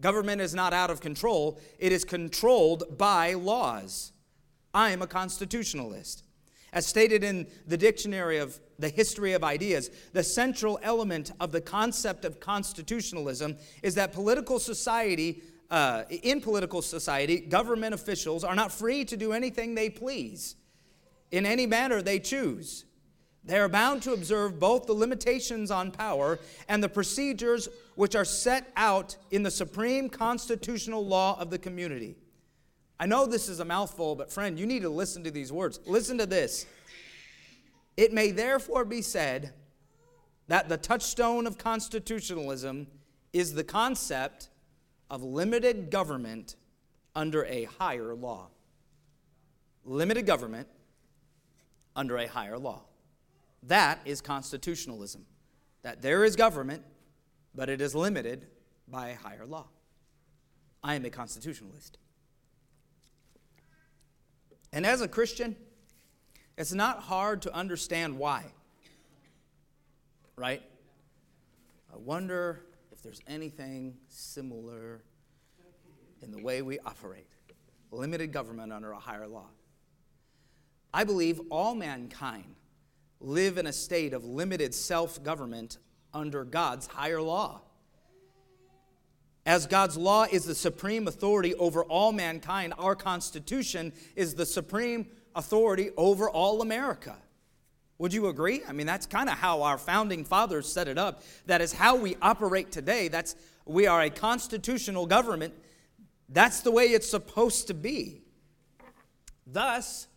Government 0.00 0.40
is 0.40 0.54
not 0.54 0.72
out 0.72 0.90
of 0.90 1.00
control, 1.00 1.58
it 1.78 1.92
is 1.92 2.04
controlled 2.04 2.98
by 2.98 3.34
laws. 3.34 4.12
I 4.74 4.90
am 4.90 5.00
a 5.00 5.06
constitutionalist. 5.06 6.22
As 6.72 6.86
stated 6.86 7.24
in 7.24 7.46
the 7.66 7.78
Dictionary 7.78 8.38
of 8.38 8.60
the 8.78 8.90
History 8.90 9.32
of 9.32 9.42
Ideas, 9.42 9.90
the 10.12 10.22
central 10.22 10.78
element 10.82 11.32
of 11.40 11.50
the 11.50 11.60
concept 11.60 12.26
of 12.26 12.40
constitutionalism 12.40 13.56
is 13.82 13.94
that 13.94 14.12
political 14.12 14.58
society 14.58 15.42
uh, 15.70 16.04
in 16.10 16.40
political 16.40 16.82
society, 16.82 17.40
government 17.40 17.94
officials 17.94 18.44
are 18.44 18.54
not 18.54 18.70
free 18.70 19.04
to 19.04 19.16
do 19.16 19.32
anything 19.32 19.74
they 19.74 19.90
please 19.90 20.56
in 21.30 21.44
any 21.44 21.66
manner 21.66 22.02
they 22.02 22.18
choose. 22.18 22.84
They 23.46 23.58
are 23.58 23.68
bound 23.68 24.02
to 24.02 24.12
observe 24.12 24.58
both 24.58 24.86
the 24.86 24.92
limitations 24.92 25.70
on 25.70 25.92
power 25.92 26.40
and 26.68 26.82
the 26.82 26.88
procedures 26.88 27.68
which 27.94 28.16
are 28.16 28.24
set 28.24 28.72
out 28.76 29.16
in 29.30 29.44
the 29.44 29.52
supreme 29.52 30.08
constitutional 30.08 31.06
law 31.06 31.38
of 31.40 31.50
the 31.50 31.58
community. 31.58 32.16
I 32.98 33.06
know 33.06 33.24
this 33.24 33.48
is 33.48 33.60
a 33.60 33.64
mouthful, 33.64 34.16
but 34.16 34.32
friend, 34.32 34.58
you 34.58 34.66
need 34.66 34.82
to 34.82 34.88
listen 34.88 35.22
to 35.24 35.30
these 35.30 35.52
words. 35.52 35.78
Listen 35.86 36.18
to 36.18 36.26
this. 36.26 36.66
It 37.96 38.12
may 38.12 38.32
therefore 38.32 38.84
be 38.84 39.00
said 39.00 39.52
that 40.48 40.68
the 40.68 40.76
touchstone 40.76 41.46
of 41.46 41.56
constitutionalism 41.56 42.88
is 43.32 43.54
the 43.54 43.64
concept 43.64 44.48
of 45.08 45.22
limited 45.22 45.90
government 45.90 46.56
under 47.14 47.44
a 47.44 47.64
higher 47.78 48.14
law. 48.14 48.48
Limited 49.84 50.26
government 50.26 50.66
under 51.94 52.18
a 52.18 52.26
higher 52.26 52.58
law. 52.58 52.82
That 53.66 54.00
is 54.04 54.20
constitutionalism. 54.20 55.26
That 55.82 56.02
there 56.02 56.24
is 56.24 56.36
government, 56.36 56.82
but 57.54 57.68
it 57.68 57.80
is 57.80 57.94
limited 57.94 58.46
by 58.88 59.10
a 59.10 59.16
higher 59.16 59.46
law. 59.46 59.66
I 60.82 60.94
am 60.94 61.04
a 61.04 61.10
constitutionalist. 61.10 61.98
And 64.72 64.86
as 64.86 65.00
a 65.00 65.08
Christian, 65.08 65.56
it's 66.56 66.72
not 66.72 67.00
hard 67.00 67.42
to 67.42 67.54
understand 67.54 68.18
why. 68.18 68.44
Right? 70.36 70.62
I 71.92 71.96
wonder 71.96 72.62
if 72.92 73.02
there's 73.02 73.20
anything 73.26 73.96
similar 74.08 75.02
in 76.22 76.30
the 76.30 76.42
way 76.42 76.62
we 76.62 76.78
operate. 76.80 77.26
Limited 77.90 78.32
government 78.32 78.72
under 78.72 78.92
a 78.92 78.98
higher 78.98 79.26
law. 79.26 79.46
I 80.92 81.04
believe 81.04 81.40
all 81.50 81.74
mankind 81.74 82.54
live 83.20 83.58
in 83.58 83.66
a 83.66 83.72
state 83.72 84.12
of 84.12 84.24
limited 84.24 84.74
self 84.74 85.22
government 85.22 85.78
under 86.12 86.44
God's 86.44 86.86
higher 86.86 87.20
law. 87.20 87.60
As 89.44 89.66
God's 89.66 89.96
law 89.96 90.24
is 90.24 90.44
the 90.44 90.54
supreme 90.54 91.06
authority 91.06 91.54
over 91.54 91.84
all 91.84 92.12
mankind, 92.12 92.74
our 92.78 92.96
Constitution 92.96 93.92
is 94.16 94.34
the 94.34 94.46
supreme 94.46 95.06
authority 95.36 95.90
over 95.96 96.28
all 96.28 96.62
America. 96.62 97.16
Would 97.98 98.12
you 98.12 98.26
agree? 98.26 98.62
I 98.68 98.72
mean, 98.72 98.86
that's 98.86 99.06
kind 99.06 99.28
of 99.28 99.36
how 99.36 99.62
our 99.62 99.78
founding 99.78 100.24
fathers 100.24 100.70
set 100.70 100.88
it 100.88 100.98
up. 100.98 101.22
That 101.46 101.60
is 101.60 101.72
how 101.72 101.96
we 101.96 102.16
operate 102.20 102.72
today. 102.72 103.08
That's 103.08 103.36
we 103.64 103.86
are 103.86 104.02
a 104.02 104.10
constitutional 104.10 105.06
government. 105.06 105.54
That's 106.28 106.60
the 106.60 106.70
way 106.70 106.86
it's 106.86 107.08
supposed 107.08 107.68
to 107.68 107.74
be. 107.74 108.22
Thus, 109.46 110.08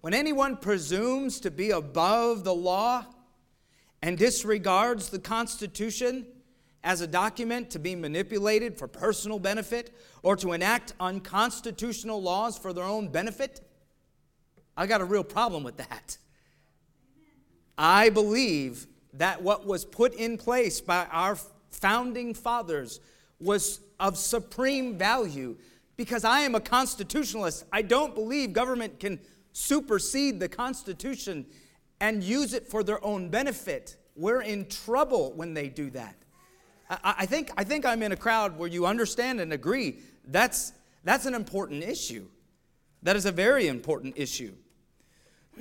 when 0.00 0.14
anyone 0.14 0.56
presumes 0.56 1.40
to 1.40 1.50
be 1.50 1.70
above 1.70 2.44
the 2.44 2.54
law 2.54 3.04
and 4.02 4.16
disregards 4.16 5.08
the 5.08 5.18
Constitution 5.18 6.26
as 6.84 7.00
a 7.00 7.06
document 7.06 7.70
to 7.70 7.78
be 7.78 7.96
manipulated 7.96 8.78
for 8.78 8.86
personal 8.86 9.38
benefit 9.38 9.94
or 10.22 10.36
to 10.36 10.52
enact 10.52 10.94
unconstitutional 11.00 12.22
laws 12.22 12.56
for 12.56 12.72
their 12.72 12.84
own 12.84 13.08
benefit, 13.08 13.60
I 14.76 14.86
got 14.86 15.00
a 15.00 15.04
real 15.04 15.24
problem 15.24 15.64
with 15.64 15.78
that. 15.78 16.16
I 17.76 18.10
believe 18.10 18.86
that 19.14 19.42
what 19.42 19.66
was 19.66 19.84
put 19.84 20.14
in 20.14 20.38
place 20.38 20.80
by 20.80 21.06
our 21.06 21.36
founding 21.70 22.34
fathers 22.34 23.00
was 23.40 23.80
of 23.98 24.16
supreme 24.16 24.96
value 24.96 25.56
because 25.96 26.24
I 26.24 26.40
am 26.40 26.54
a 26.54 26.60
constitutionalist. 26.60 27.64
I 27.72 27.82
don't 27.82 28.14
believe 28.14 28.52
government 28.52 29.00
can 29.00 29.18
supersede 29.58 30.38
the 30.38 30.48
Constitution 30.48 31.44
and 32.00 32.22
use 32.22 32.54
it 32.54 32.68
for 32.68 32.84
their 32.84 33.04
own 33.04 33.28
benefit. 33.28 33.96
We're 34.14 34.42
in 34.42 34.66
trouble 34.68 35.32
when 35.34 35.52
they 35.52 35.68
do 35.68 35.90
that. 35.90 36.14
I, 36.88 37.14
I, 37.18 37.26
think, 37.26 37.50
I 37.56 37.64
think 37.64 37.84
I'm 37.84 38.02
in 38.02 38.12
a 38.12 38.16
crowd 38.16 38.56
where 38.56 38.68
you 38.68 38.86
understand 38.86 39.40
and 39.40 39.52
agree 39.52 39.98
that's, 40.24 40.72
that's 41.02 41.26
an 41.26 41.34
important 41.34 41.82
issue. 41.82 42.28
That 43.02 43.16
is 43.16 43.26
a 43.26 43.32
very 43.32 43.66
important 43.66 44.14
issue. 44.16 44.54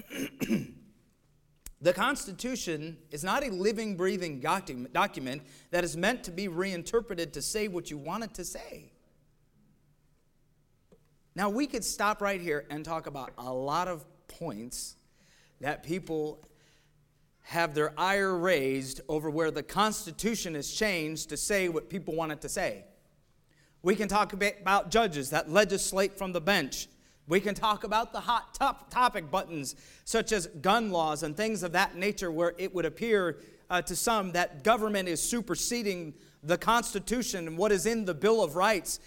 the 1.82 1.94
Constitution 1.94 2.98
is 3.10 3.24
not 3.24 3.44
a 3.44 3.50
living, 3.50 3.98
breathing 3.98 4.40
document 4.40 5.42
that 5.72 5.84
is 5.84 5.98
meant 5.98 6.24
to 6.26 6.32
be 6.32 6.48
reinterpreted 6.48 7.34
to 7.34 7.42
say 7.42 7.68
what 7.68 7.90
you 7.90 7.98
want 7.98 8.24
it 8.24 8.34
to 8.36 8.46
say. 8.46 8.92
Now, 11.38 11.52
we 11.52 11.68
could 11.68 11.86
stop 11.86 12.20
right 12.20 12.42
here 12.42 12.66
and 12.72 12.84
talk 12.84 13.06
about 13.06 13.32
a 13.38 13.54
lot 13.54 13.88
of 13.88 14.04
points 14.28 14.96
that 15.62 15.84
people 15.84 16.44
have 17.44 17.76
their 17.76 17.94
ire 17.96 18.36
raised 18.36 19.02
over 19.08 19.30
where 19.30 19.52
the 19.52 19.62
Constitution 19.62 20.56
is 20.56 20.74
changed 20.74 21.30
to 21.30 21.38
say 21.38 21.70
what 21.70 21.92
people 21.92 22.16
want 22.16 22.32
it 22.32 22.42
to 22.42 22.50
say. 22.50 22.86
We 23.84 23.96
can 23.96 24.08
talk 24.08 24.34
about 24.34 24.90
judges 24.90 25.30
that 25.30 25.48
legislate 25.48 26.18
from 26.18 26.34
the 26.34 26.42
bench. 26.42 26.88
We 27.28 27.40
can 27.40 27.54
talk 27.54 27.84
about 27.84 28.14
the 28.14 28.22
hot 28.22 28.56
top 28.56 28.90
topic 28.90 29.30
buttons, 29.30 29.76
such 30.06 30.32
as 30.32 30.48
gun 30.48 30.90
laws 30.90 31.22
and 31.22 31.38
things 31.38 31.62
of 31.62 31.74
that 31.74 31.96
nature, 31.96 32.32
where 32.32 32.56
it 32.58 32.74
would 32.74 32.86
appear 32.86 33.38
uh, 33.70 33.84
to 33.84 33.96
some 33.96 34.32
that 34.32 34.64
government 34.64 35.08
is 35.08 35.22
superseding 35.22 36.16
the 36.42 36.58
Constitution 36.58 37.48
and 37.48 37.60
what 37.60 37.72
is 37.72 37.86
in 37.86 38.06
the 38.06 38.16
Bill 38.16 38.44
of 38.44 38.56
Rights 38.56 39.00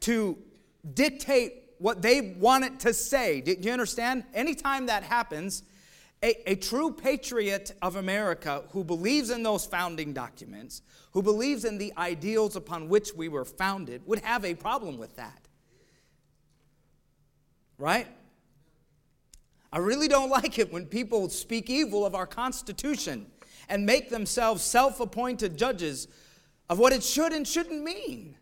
to 0.00 0.36
dictate 0.92 1.64
what 1.78 2.02
they 2.02 2.20
want 2.38 2.64
it 2.64 2.80
to 2.80 2.92
say. 2.92 3.40
Do 3.40 3.56
you 3.58 3.72
understand? 3.72 4.24
Anytime 4.34 4.86
that 4.86 5.02
happens, 5.02 5.62
a, 6.22 6.52
a, 6.52 6.54
true 6.54 6.92
patriot 6.92 7.72
of 7.82 7.96
America 7.96 8.64
who 8.70 8.84
believes 8.84 9.30
in 9.30 9.42
those 9.42 9.66
founding 9.66 10.12
documents, 10.12 10.82
who 11.12 11.22
believes 11.22 11.64
in 11.64 11.76
the 11.76 11.92
ideals 11.98 12.56
upon 12.56 12.88
which 12.88 13.12
we 13.14 13.28
were 13.28 13.44
founded, 13.44 14.02
would 14.06 14.20
have 14.20 14.44
a 14.44 14.54
problem 14.54 14.96
with 14.96 15.16
that. 15.16 15.48
Right? 17.76 18.06
I 19.70 19.78
really 19.78 20.08
don't 20.08 20.30
like 20.40 20.58
it 20.58 20.72
when 20.72 20.86
people 20.86 21.28
speak 21.28 21.68
evil 21.68 22.06
of 22.06 22.14
our 22.14 22.26
Constitution 22.26 23.26
and 23.68 23.84
make 23.84 24.08
themselves 24.08 24.62
self 24.62 25.00
appointed 25.00 25.58
judges 25.58 26.08
of 26.70 26.78
what 26.78 26.92
it 26.92 27.02
should 27.02 27.32
and 27.32 27.46
shouldn't 27.46 27.82
mean. 27.82 28.36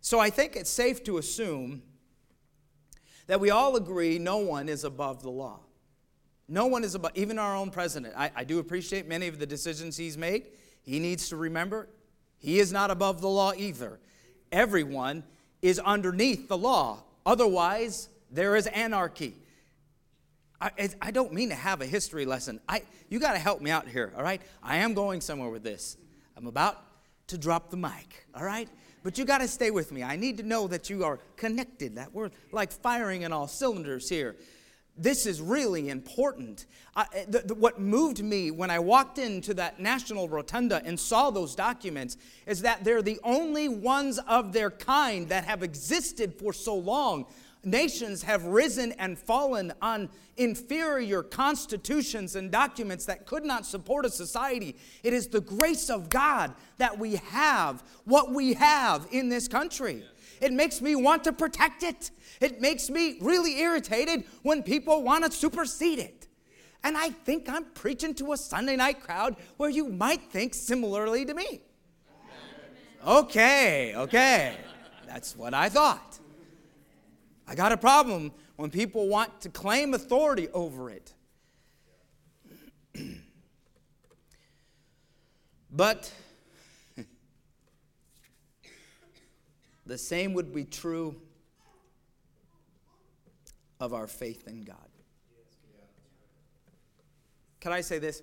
So 0.00 0.20
I 0.20 0.30
think 0.30 0.56
it's 0.56 0.70
safe 0.70 1.02
to 1.04 1.18
assume 1.18 1.82
that 3.26 3.40
we 3.40 3.50
all 3.50 3.76
agree 3.76 4.18
no 4.18 4.38
one 4.38 4.68
is 4.68 4.84
above 4.84 5.22
the 5.22 5.30
law. 5.30 5.60
No 6.48 6.66
one 6.66 6.82
is 6.82 6.94
above, 6.94 7.12
even 7.14 7.38
our 7.38 7.54
own 7.54 7.70
president. 7.70 8.14
I, 8.16 8.30
I 8.34 8.44
do 8.44 8.58
appreciate 8.58 9.06
many 9.06 9.28
of 9.28 9.38
the 9.38 9.46
decisions 9.46 9.96
he's 9.96 10.16
made. 10.16 10.46
He 10.82 10.98
needs 10.98 11.28
to 11.28 11.36
remember 11.36 11.88
he 12.38 12.58
is 12.58 12.72
not 12.72 12.90
above 12.90 13.20
the 13.20 13.28
law 13.28 13.52
either. 13.56 13.98
Everyone 14.50 15.24
is 15.60 15.78
underneath 15.78 16.48
the 16.48 16.56
law. 16.56 17.02
Otherwise, 17.26 18.08
there 18.30 18.56
is 18.56 18.66
anarchy. 18.68 19.34
I, 20.60 20.88
I 21.00 21.10
don't 21.10 21.32
mean 21.32 21.50
to 21.50 21.54
have 21.54 21.82
a 21.82 21.86
history 21.86 22.24
lesson. 22.24 22.60
I, 22.68 22.82
you 23.08 23.20
got 23.20 23.34
to 23.34 23.38
help 23.38 23.60
me 23.60 23.70
out 23.70 23.86
here, 23.86 24.12
all 24.16 24.22
right? 24.22 24.42
I 24.62 24.78
am 24.78 24.94
going 24.94 25.20
somewhere 25.20 25.50
with 25.50 25.62
this. 25.62 25.96
I'm 26.36 26.46
about 26.46 26.82
to 27.28 27.38
drop 27.38 27.70
the 27.70 27.76
mic, 27.76 28.26
all 28.34 28.44
right? 28.44 28.68
But 29.08 29.16
you 29.16 29.24
got 29.24 29.38
to 29.38 29.48
stay 29.48 29.70
with 29.70 29.90
me. 29.90 30.02
I 30.02 30.16
need 30.16 30.36
to 30.36 30.42
know 30.42 30.68
that 30.68 30.90
you 30.90 31.02
are 31.02 31.18
connected, 31.38 31.96
that 31.96 32.12
we're 32.12 32.28
like 32.52 32.70
firing 32.70 33.22
in 33.22 33.32
all 33.32 33.48
cylinders 33.48 34.06
here. 34.06 34.36
This 34.98 35.24
is 35.24 35.40
really 35.40 35.88
important. 35.88 36.66
I, 36.94 37.06
eh, 37.14 37.24
the, 37.26 37.38
the, 37.38 37.54
what 37.54 37.80
moved 37.80 38.22
me 38.22 38.50
when 38.50 38.70
I 38.70 38.80
walked 38.80 39.16
into 39.16 39.54
that 39.54 39.80
National 39.80 40.28
Rotunda 40.28 40.82
and 40.84 41.00
saw 41.00 41.30
those 41.30 41.54
documents 41.54 42.18
is 42.46 42.60
that 42.60 42.84
they're 42.84 43.00
the 43.00 43.18
only 43.24 43.66
ones 43.66 44.18
of 44.28 44.52
their 44.52 44.70
kind 44.70 45.26
that 45.30 45.44
have 45.46 45.62
existed 45.62 46.34
for 46.34 46.52
so 46.52 46.76
long 46.76 47.24
nations 47.70 48.22
have 48.22 48.44
risen 48.44 48.92
and 48.92 49.18
fallen 49.18 49.72
on 49.82 50.08
inferior 50.36 51.22
constitutions 51.22 52.36
and 52.36 52.50
documents 52.50 53.04
that 53.06 53.26
could 53.26 53.44
not 53.44 53.66
support 53.66 54.06
a 54.06 54.10
society. 54.10 54.76
It 55.02 55.12
is 55.12 55.28
the 55.28 55.40
grace 55.40 55.90
of 55.90 56.08
God 56.08 56.54
that 56.78 56.98
we 56.98 57.16
have 57.16 57.82
what 58.04 58.32
we 58.32 58.54
have 58.54 59.06
in 59.10 59.28
this 59.28 59.48
country. 59.48 60.04
It 60.40 60.52
makes 60.52 60.80
me 60.80 60.94
want 60.94 61.24
to 61.24 61.32
protect 61.32 61.82
it. 61.82 62.10
It 62.40 62.60
makes 62.60 62.88
me 62.88 63.18
really 63.20 63.58
irritated 63.58 64.24
when 64.42 64.62
people 64.62 65.02
want 65.02 65.24
to 65.24 65.32
supersede 65.32 65.98
it. 65.98 66.28
And 66.84 66.96
I 66.96 67.10
think 67.10 67.48
I'm 67.48 67.64
preaching 67.64 68.14
to 68.14 68.32
a 68.32 68.36
Sunday 68.36 68.76
night 68.76 69.00
crowd 69.00 69.36
where 69.56 69.70
you 69.70 69.88
might 69.88 70.22
think 70.30 70.54
similarly 70.54 71.24
to 71.24 71.34
me. 71.34 71.62
Okay, 73.04 73.94
okay. 73.96 74.56
That's 75.06 75.36
what 75.36 75.54
I 75.54 75.68
thought. 75.68 76.07
I 77.48 77.54
got 77.54 77.72
a 77.72 77.78
problem 77.78 78.32
when 78.56 78.70
people 78.70 79.08
want 79.08 79.40
to 79.40 79.48
claim 79.48 79.94
authority 79.94 80.48
over 80.50 80.90
it. 80.90 81.14
but 85.70 86.12
the 89.86 89.96
same 89.96 90.34
would 90.34 90.52
be 90.52 90.64
true 90.64 91.16
of 93.80 93.94
our 93.94 94.06
faith 94.06 94.46
in 94.46 94.64
God. 94.64 94.76
Can 97.60 97.72
I 97.72 97.80
say 97.80 97.98
this? 97.98 98.22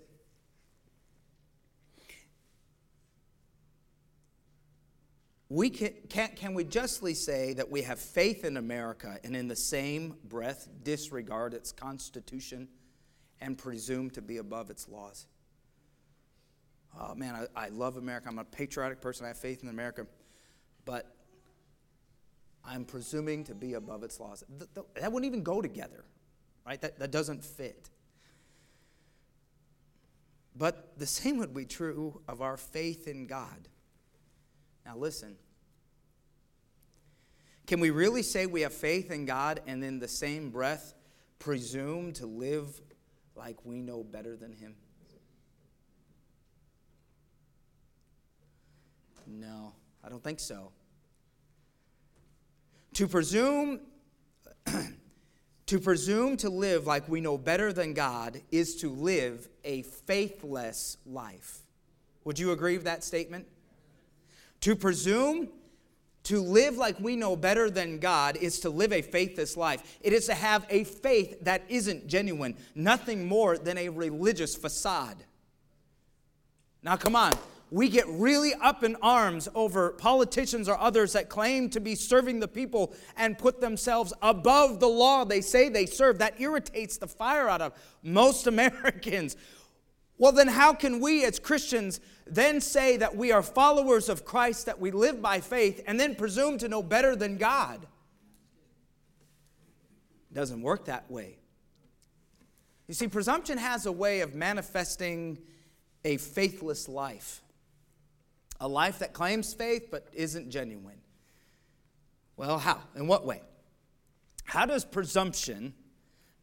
We 5.56 5.70
can, 5.70 5.94
can, 6.10 6.32
can 6.36 6.54
we 6.54 6.66
justly 6.66 7.14
say 7.14 7.54
that 7.54 7.72
we 7.72 7.84
have 7.84 7.98
faith 7.98 8.44
in 8.44 8.58
America 8.58 9.18
and 9.24 9.38
in 9.38 9.48
the 9.48 9.56
same 9.56 10.18
breath 10.26 10.68
disregard 10.84 11.54
its 11.54 11.72
Constitution 11.72 12.68
and 13.40 13.58
presume 13.58 14.10
to 14.10 14.22
be 14.22 14.36
above 14.36 14.70
its 14.70 14.90
laws? 14.90 15.28
Oh 17.00 17.16
man, 17.16 17.48
I, 17.56 17.68
I 17.68 17.70
love 17.70 17.96
America. 17.96 18.28
I'm 18.28 18.38
a 18.38 18.44
patriotic 18.44 19.00
person. 19.00 19.24
I 19.24 19.30
have 19.30 19.38
faith 19.38 19.64
in 19.64 19.70
America. 19.70 20.06
But 20.84 21.16
I'm 22.66 22.84
presuming 22.84 23.46
to 23.46 23.56
be 23.56 23.76
above 23.76 24.04
its 24.04 24.20
laws. 24.20 24.44
That 24.96 25.10
wouldn't 25.10 25.26
even 25.26 25.42
go 25.42 25.62
together, 25.62 26.04
right? 26.68 26.82
That, 26.82 27.00
that 27.00 27.12
doesn't 27.12 27.46
fit. 27.46 27.90
But 30.54 31.00
the 31.00 31.06
same 31.06 31.38
would 31.38 31.54
be 31.54 31.64
true 31.64 32.20
of 32.28 32.42
our 32.42 32.58
faith 32.58 33.08
in 33.08 33.26
God. 33.26 33.70
Now, 34.86 34.98
listen. 34.98 35.38
Can 37.68 37.80
we 37.80 37.90
really 37.90 38.22
say 38.22 38.46
we 38.46 38.62
have 38.62 38.74
faith 38.74 39.10
in 39.12 39.26
God 39.26 39.62
and 39.66 39.84
in 39.84 40.00
the 40.00 40.08
same 40.08 40.50
breath 40.52 40.94
presume 41.40 42.14
to 42.14 42.28
live 42.28 42.80
like 43.36 43.58
we 43.64 43.82
know 43.82 44.04
better 44.04 44.36
than 44.36 44.54
Him? 44.54 44.76
No, 49.28 49.74
I 50.04 50.10
don't 50.10 50.24
think 50.24 50.40
so. 50.40 50.72
To 52.94 53.08
presume 53.08 53.82
to 55.66 55.80
presume 55.80 56.38
to 56.38 56.50
live 56.50 56.86
like 56.86 57.10
we 57.10 57.20
know 57.20 57.38
better 57.38 57.74
than 57.74 57.94
God 57.94 58.40
is 58.52 58.76
to 58.78 58.90
live 58.90 59.50
a 59.64 59.82
faithless 59.82 60.98
life. 61.06 61.60
Would 62.24 62.38
you 62.38 62.52
agree 62.52 62.78
with 62.78 62.86
that 62.86 63.04
statement? 63.04 63.48
To 64.62 64.76
presume 64.76 65.50
to 66.26 66.42
live 66.42 66.78
like 66.78 67.00
we 67.00 67.16
know 67.16 67.36
better 67.36 67.70
than 67.70 68.00
God 68.00 68.38
is 68.38 68.60
to 68.62 68.70
live 68.70 68.94
a 68.94 69.02
faithless 69.02 69.56
life. 69.58 69.98
It 70.02 70.14
is 70.14 70.26
to 70.28 70.34
have 70.34 70.66
a 70.70 70.84
faith 70.84 71.38
that 71.42 71.64
isn't 71.70 72.08
genuine, 72.08 72.56
nothing 72.74 73.28
more 73.28 73.58
than 73.58 73.78
a 73.78 73.90
religious 73.90 74.56
facade. 74.56 75.24
Now, 76.84 76.98
come 76.98 77.16
on 77.16 77.34
we 77.72 77.90
get 77.90 78.08
really 78.08 78.54
up 78.54 78.84
in 78.84 78.96
arms 79.02 79.50
over 79.56 79.92
politicians 79.92 80.70
or 80.70 80.80
others 80.80 81.14
that 81.14 81.30
claim 81.30 81.70
to 81.72 81.80
be 81.80 81.96
serving 81.96 82.40
the 82.40 82.48
people 82.48 82.94
and 83.18 83.38
put 83.38 83.60
themselves 83.60 84.14
above 84.22 84.80
the 84.80 84.88
law 84.88 85.26
they 85.26 85.42
say 85.42 85.68
they 85.68 85.86
serve. 85.86 86.20
That 86.20 86.40
irritates 86.40 86.98
the 86.98 87.08
fire 87.08 87.50
out 87.50 87.62
of 87.62 87.74
most 88.04 88.48
Americans. 88.56 89.36
Well, 90.18 90.32
then, 90.32 90.48
how 90.48 90.74
can 90.74 91.00
we 91.00 91.26
as 91.26 91.40
Christians 91.40 92.00
then 92.26 92.62
say 92.62 92.98
that 92.98 93.16
we 93.16 93.32
are 93.32 93.44
followers 93.44 94.08
of 94.08 94.24
Christ, 94.24 94.66
that 94.66 94.80
we 94.80 94.92
live 94.92 95.22
by 95.22 95.42
faith, 95.42 95.84
and 95.86 96.00
then 96.00 96.16
presume 96.16 96.58
to 96.60 96.70
know 96.70 96.82
better 96.82 97.16
than 97.16 97.38
God? 97.38 97.86
It 100.32 100.36
doesn't 100.36 100.62
work 100.62 100.86
that 100.86 101.10
way. 101.12 101.38
You 102.88 102.94
see, 102.94 103.08
presumption 103.08 103.58
has 103.58 103.86
a 103.86 103.92
way 103.92 104.22
of 104.22 104.36
manifesting 104.36 105.38
a 106.06 106.18
faithless 106.18 106.88
life 106.88 107.42
a 108.60 108.68
life 108.68 109.00
that 109.00 109.14
claims 109.14 109.54
faith 109.54 109.90
but 109.92 110.08
isn't 110.14 110.50
genuine. 110.50 111.00
Well, 112.38 112.58
how? 112.58 112.82
In 112.96 113.08
what 113.08 113.26
way? 113.26 113.42
How 114.44 114.66
does 114.66 114.86
presumption 114.86 115.74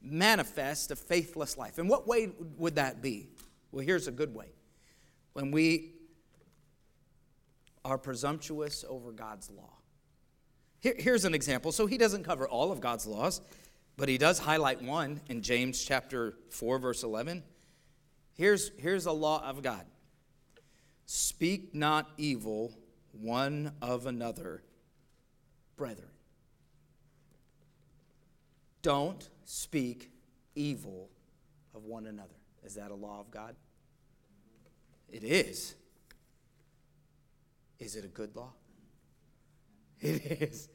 manifest 0.00 0.90
a 0.90 0.96
faithless 0.96 1.56
life? 1.56 1.78
In 1.78 1.88
what 1.88 2.06
way 2.06 2.30
would 2.58 2.76
that 2.76 3.02
be? 3.02 3.28
Well, 3.72 3.84
here's 3.84 4.06
a 4.06 4.12
good 4.12 4.34
way. 4.34 4.52
When 5.32 5.50
we 5.50 5.94
are 7.84 7.98
presumptuous 7.98 8.84
over 8.88 9.10
God's 9.10 9.50
law. 9.50 9.72
Here, 10.80 10.94
here's 10.96 11.24
an 11.24 11.34
example. 11.34 11.72
So 11.72 11.86
he 11.86 11.98
doesn't 11.98 12.24
cover 12.24 12.46
all 12.46 12.70
of 12.70 12.80
God's 12.80 13.06
laws, 13.06 13.40
but 13.96 14.08
he 14.08 14.18
does 14.18 14.38
highlight 14.38 14.82
one 14.82 15.20
in 15.28 15.42
James 15.42 15.82
chapter 15.82 16.34
4, 16.50 16.78
verse 16.78 17.02
11. 17.02 17.42
Here's, 18.34 18.70
here's 18.78 19.06
a 19.06 19.12
law 19.12 19.44
of 19.44 19.62
God 19.62 19.84
Speak 21.06 21.74
not 21.74 22.10
evil 22.16 22.72
one 23.12 23.72
of 23.82 24.06
another, 24.06 24.62
brethren. 25.76 26.08
Don't 28.80 29.28
speak 29.44 30.10
evil 30.54 31.10
of 31.74 31.84
one 31.84 32.06
another. 32.06 32.41
Is 32.64 32.74
that 32.74 32.90
a 32.90 32.94
law 32.94 33.20
of 33.20 33.30
God? 33.30 33.54
It 35.08 35.24
is. 35.24 35.74
Is 37.78 37.96
it 37.96 38.04
a 38.04 38.08
good 38.08 38.34
law? 38.36 38.52
It 40.00 40.40
is. 40.42 40.68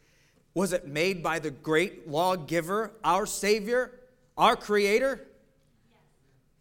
Was 0.53 0.73
it 0.73 0.87
made 0.87 1.21
by 1.21 1.39
the 1.39 1.51
great 1.51 2.07
lawgiver, 2.07 2.91
our 3.03 3.25
Savior, 3.25 3.91
our 4.37 4.55
Creator? 4.55 5.27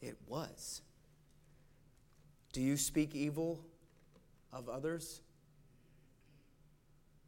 It 0.00 0.16
was. 0.26 0.82
Do 2.52 2.60
you 2.60 2.76
speak 2.76 3.14
evil 3.14 3.60
of 4.52 4.68
others? 4.68 5.20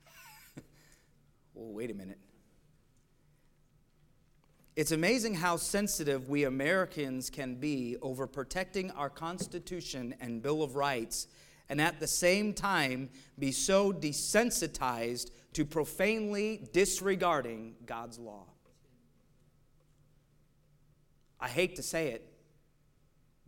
well, 1.55 1.73
wait 1.73 1.91
a 1.91 1.95
minute. 1.95 2.19
It's 4.79 4.93
amazing 4.93 5.35
how 5.35 5.57
sensitive 5.57 6.29
we 6.29 6.45
Americans 6.45 7.31
can 7.31 7.57
be 7.57 7.97
over 8.01 8.29
protecting 8.29 8.93
our 8.93 9.11
Constitution 9.11 10.15
and 10.21 10.41
Bill 10.41 10.63
of 10.63 10.77
Rights, 10.77 11.27
and 11.69 11.81
at 11.81 11.99
the 11.99 12.07
same 12.07 12.55
time 12.55 13.11
be 13.41 13.51
so 13.51 13.93
desensitized 13.93 15.33
to 15.55 15.65
profanely 15.65 16.69
disregarding 16.73 17.75
God's 17.87 18.21
law. 18.21 18.45
I 21.41 21.49
hate 21.49 21.75
to 21.75 21.83
say 21.83 22.11
it, 22.11 22.33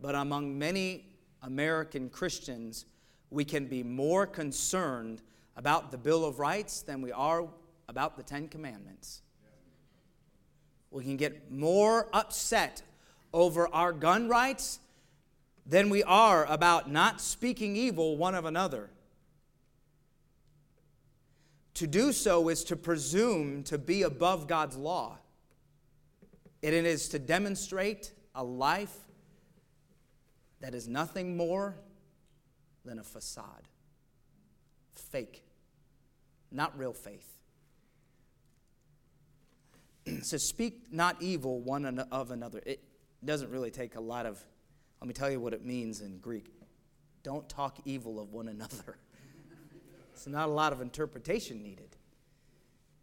but 0.01 0.15
among 0.15 0.59
many 0.59 1.13
American 1.43 2.09
Christians, 2.09 2.83
we 3.29 3.45
can 3.45 3.67
be 3.67 3.83
more 3.83 4.27
concerned 4.27 5.21
about 5.55 5.91
the 5.91 5.97
Bill 5.97 6.25
of 6.25 6.39
Rights 6.39 6.81
than 6.81 7.01
we 7.01 7.13
are 7.13 7.47
about 7.87 8.17
the 8.17 8.23
Ten 8.23 8.49
Commandments. 8.49 9.21
We 10.91 11.03
can 11.03 11.15
get 11.15 11.49
more 11.49 12.09
upset 12.13 12.81
over 13.33 13.67
our 13.73 13.93
gun 13.93 14.27
rights 14.27 14.79
than 15.65 15.89
we 15.89 16.03
are 16.03 16.45
about 16.45 16.91
not 16.91 17.21
speaking 17.21 17.77
evil 17.77 18.17
one 18.17 18.35
of 18.35 18.43
another. 18.45 18.89
To 21.75 21.87
do 21.87 22.11
so 22.11 22.49
is 22.49 22.65
to 22.65 22.75
presume 22.75 23.63
to 23.63 23.77
be 23.77 24.03
above 24.03 24.47
God's 24.47 24.75
law. 24.75 25.17
And 26.61 26.75
it 26.75 26.85
is 26.85 27.09
to 27.09 27.19
demonstrate 27.19 28.11
a 28.35 28.43
life 28.43 28.95
that 30.59 30.75
is 30.75 30.87
nothing 30.87 31.37
more 31.37 31.75
than 32.85 32.99
a 32.99 33.03
facade. 33.03 33.67
Fake, 34.93 35.43
not 36.51 36.77
real 36.77 36.93
faith. 36.93 37.40
says, 40.21 40.43
Speak 40.43 40.91
not 40.91 41.21
evil 41.21 41.59
one 41.59 41.85
of 41.85 42.31
another. 42.31 42.61
It 42.65 42.81
doesn't 43.23 43.49
really 43.49 43.71
take 43.71 43.95
a 43.95 44.01
lot 44.01 44.25
of, 44.25 44.43
let 44.99 45.07
me 45.07 45.13
tell 45.13 45.29
you 45.29 45.39
what 45.39 45.53
it 45.53 45.65
means 45.65 46.01
in 46.01 46.17
Greek. 46.19 46.51
Don't 47.23 47.47
talk 47.47 47.77
evil 47.85 48.19
of 48.19 48.31
one 48.31 48.47
another. 48.47 48.97
it's 50.13 50.27
not 50.27 50.49
a 50.49 50.51
lot 50.51 50.73
of 50.73 50.81
interpretation 50.81 51.61
needed. 51.61 51.95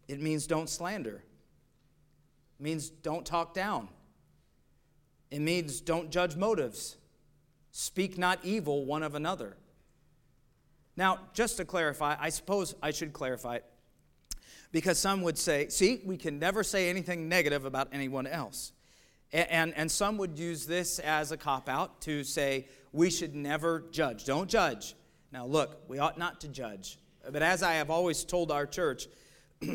It 0.07 0.21
means 0.21 0.47
don't 0.47 0.69
slander. 0.69 1.23
It 2.59 2.63
means 2.63 2.89
don't 2.89 3.25
talk 3.25 3.53
down. 3.53 3.89
It 5.31 5.39
means 5.39 5.81
don't 5.81 6.09
judge 6.09 6.35
motives. 6.35 6.97
Speak 7.71 8.17
not 8.17 8.39
evil 8.43 8.85
one 8.85 9.03
of 9.03 9.13
another. 9.13 9.55
Now, 10.97 11.19
just 11.33 11.57
to 11.57 11.65
clarify, 11.65 12.15
I 12.19 12.29
suppose 12.29 12.75
I 12.81 12.91
should 12.91 13.13
clarify 13.13 13.59
because 14.71 14.99
some 14.99 15.21
would 15.23 15.37
say, 15.37 15.67
see, 15.69 16.01
we 16.05 16.17
can 16.17 16.39
never 16.39 16.63
say 16.63 16.89
anything 16.89 17.27
negative 17.27 17.65
about 17.65 17.89
anyone 17.91 18.27
else. 18.27 18.71
And, 19.31 19.49
and, 19.49 19.73
and 19.75 19.91
some 19.91 20.17
would 20.17 20.37
use 20.37 20.65
this 20.65 20.99
as 20.99 21.31
a 21.31 21.37
cop 21.37 21.69
out 21.69 22.01
to 22.01 22.23
say, 22.23 22.67
we 22.91 23.09
should 23.09 23.35
never 23.35 23.85
judge. 23.91 24.25
Don't 24.25 24.49
judge. 24.49 24.95
Now, 25.31 25.45
look, 25.45 25.83
we 25.87 25.99
ought 25.99 26.17
not 26.17 26.41
to 26.41 26.47
judge. 26.47 26.97
But 27.29 27.41
as 27.41 27.61
I 27.61 27.73
have 27.73 27.89
always 27.89 28.23
told 28.23 28.51
our 28.51 28.65
church, 28.65 29.07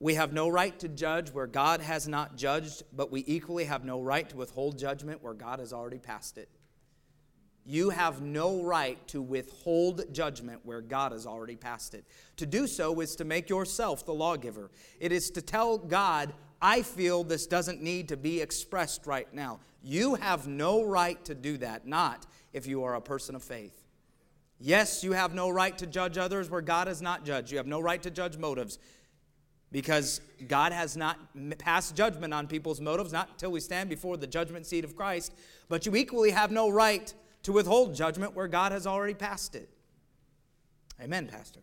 we 0.00 0.14
have 0.14 0.32
no 0.32 0.48
right 0.48 0.78
to 0.80 0.88
judge 0.88 1.30
where 1.30 1.46
God 1.46 1.80
has 1.80 2.06
not 2.06 2.36
judged, 2.36 2.82
but 2.92 3.10
we 3.10 3.24
equally 3.26 3.64
have 3.64 3.84
no 3.84 4.00
right 4.00 4.28
to 4.28 4.36
withhold 4.36 4.78
judgment 4.78 5.22
where 5.22 5.34
God 5.34 5.60
has 5.60 5.72
already 5.72 5.98
passed 5.98 6.36
it. 6.36 6.48
You 7.70 7.90
have 7.90 8.22
no 8.22 8.62
right 8.62 9.06
to 9.08 9.20
withhold 9.20 10.02
judgment 10.10 10.60
where 10.64 10.80
God 10.80 11.12
has 11.12 11.26
already 11.26 11.54
passed 11.54 11.92
it. 11.92 12.06
To 12.38 12.46
do 12.46 12.66
so 12.66 12.98
is 13.00 13.14
to 13.16 13.26
make 13.26 13.50
yourself 13.50 14.06
the 14.06 14.14
lawgiver. 14.14 14.70
It 15.00 15.12
is 15.12 15.30
to 15.32 15.42
tell 15.42 15.76
God, 15.76 16.32
I 16.62 16.80
feel 16.80 17.24
this 17.24 17.46
doesn't 17.46 17.82
need 17.82 18.08
to 18.08 18.16
be 18.16 18.40
expressed 18.40 19.06
right 19.06 19.32
now. 19.34 19.60
You 19.82 20.14
have 20.14 20.48
no 20.48 20.82
right 20.82 21.22
to 21.26 21.34
do 21.34 21.58
that, 21.58 21.86
not 21.86 22.26
if 22.54 22.66
you 22.66 22.84
are 22.84 22.94
a 22.94 23.02
person 23.02 23.34
of 23.34 23.44
faith. 23.44 23.84
Yes, 24.58 25.04
you 25.04 25.12
have 25.12 25.34
no 25.34 25.50
right 25.50 25.76
to 25.76 25.86
judge 25.86 26.16
others 26.16 26.48
where 26.48 26.62
God 26.62 26.88
has 26.88 27.02
not 27.02 27.26
judged. 27.26 27.50
You 27.50 27.58
have 27.58 27.66
no 27.66 27.80
right 27.80 28.02
to 28.02 28.10
judge 28.10 28.38
motives 28.38 28.78
because 29.70 30.22
God 30.48 30.72
has 30.72 30.96
not 30.96 31.18
passed 31.58 31.94
judgment 31.94 32.32
on 32.32 32.46
people's 32.46 32.80
motives, 32.80 33.12
not 33.12 33.28
until 33.28 33.50
we 33.50 33.60
stand 33.60 33.90
before 33.90 34.16
the 34.16 34.26
judgment 34.26 34.64
seat 34.64 34.84
of 34.84 34.96
Christ. 34.96 35.34
But 35.68 35.84
you 35.84 35.94
equally 35.96 36.30
have 36.30 36.50
no 36.50 36.70
right 36.70 37.12
to 37.48 37.52
withhold 37.52 37.94
judgment 37.94 38.36
where 38.36 38.46
God 38.46 38.72
has 38.72 38.86
already 38.86 39.14
passed 39.14 39.54
it. 39.54 39.70
Amen, 41.00 41.26
Pastor. 41.26 41.60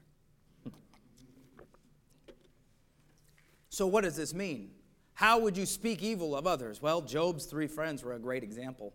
So, 3.69 3.85
what 3.85 4.03
does 4.03 4.15
this 4.15 4.33
mean? 4.33 4.71
How 5.13 5.37
would 5.37 5.55
you 5.55 5.67
speak 5.67 6.01
evil 6.01 6.35
of 6.35 6.47
others? 6.47 6.81
Well, 6.81 7.01
Job's 7.01 7.45
three 7.45 7.67
friends 7.67 8.03
were 8.03 8.13
a 8.13 8.19
great 8.19 8.41
example. 8.41 8.93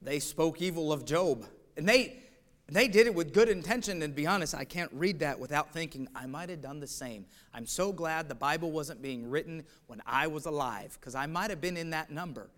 They 0.00 0.18
spoke 0.18 0.62
evil 0.62 0.94
of 0.94 1.04
Job. 1.04 1.44
And 1.76 1.86
they, 1.86 2.22
they 2.68 2.88
did 2.88 3.06
it 3.06 3.14
with 3.14 3.34
good 3.34 3.50
intention. 3.50 4.00
And 4.00 4.14
to 4.14 4.16
be 4.16 4.26
honest, 4.26 4.54
I 4.54 4.64
can't 4.64 4.90
read 4.94 5.18
that 5.18 5.38
without 5.38 5.74
thinking, 5.74 6.08
I 6.14 6.24
might 6.24 6.48
have 6.48 6.62
done 6.62 6.80
the 6.80 6.86
same. 6.86 7.26
I'm 7.52 7.66
so 7.66 7.92
glad 7.92 8.30
the 8.30 8.34
Bible 8.34 8.72
wasn't 8.72 9.02
being 9.02 9.28
written 9.28 9.64
when 9.88 10.00
I 10.06 10.26
was 10.26 10.46
alive, 10.46 10.96
because 10.98 11.14
I 11.14 11.26
might 11.26 11.50
have 11.50 11.60
been 11.60 11.76
in 11.76 11.90
that 11.90 12.10
number 12.10 12.48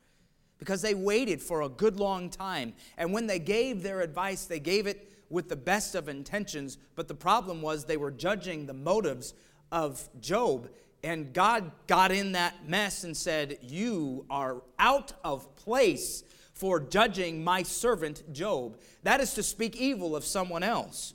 because 0.60 0.82
they 0.82 0.94
waited 0.94 1.42
for 1.42 1.62
a 1.62 1.68
good 1.68 1.98
long 1.98 2.30
time. 2.30 2.74
And 2.96 3.12
when 3.12 3.26
they 3.26 3.40
gave 3.40 3.82
their 3.82 4.02
advice, 4.02 4.44
they 4.44 4.60
gave 4.60 4.86
it 4.86 5.10
with 5.30 5.48
the 5.48 5.56
best 5.56 5.94
of 5.94 6.08
intentions. 6.08 6.78
But 6.94 7.08
the 7.08 7.14
problem 7.14 7.62
was 7.62 7.84
they 7.84 7.96
were 7.96 8.10
judging 8.10 8.66
the 8.66 8.74
motives 8.74 9.34
of 9.72 10.08
Job. 10.20 10.68
And 11.02 11.32
God 11.32 11.72
got 11.86 12.12
in 12.12 12.32
that 12.32 12.68
mess 12.68 13.04
and 13.04 13.16
said, 13.16 13.58
You 13.62 14.26
are 14.28 14.62
out 14.78 15.14
of 15.24 15.56
place 15.56 16.22
for 16.52 16.78
judging 16.78 17.42
my 17.42 17.62
servant 17.62 18.30
Job. 18.34 18.76
That 19.02 19.20
is 19.20 19.32
to 19.34 19.42
speak 19.42 19.76
evil 19.76 20.14
of 20.14 20.26
someone 20.26 20.62
else. 20.62 21.14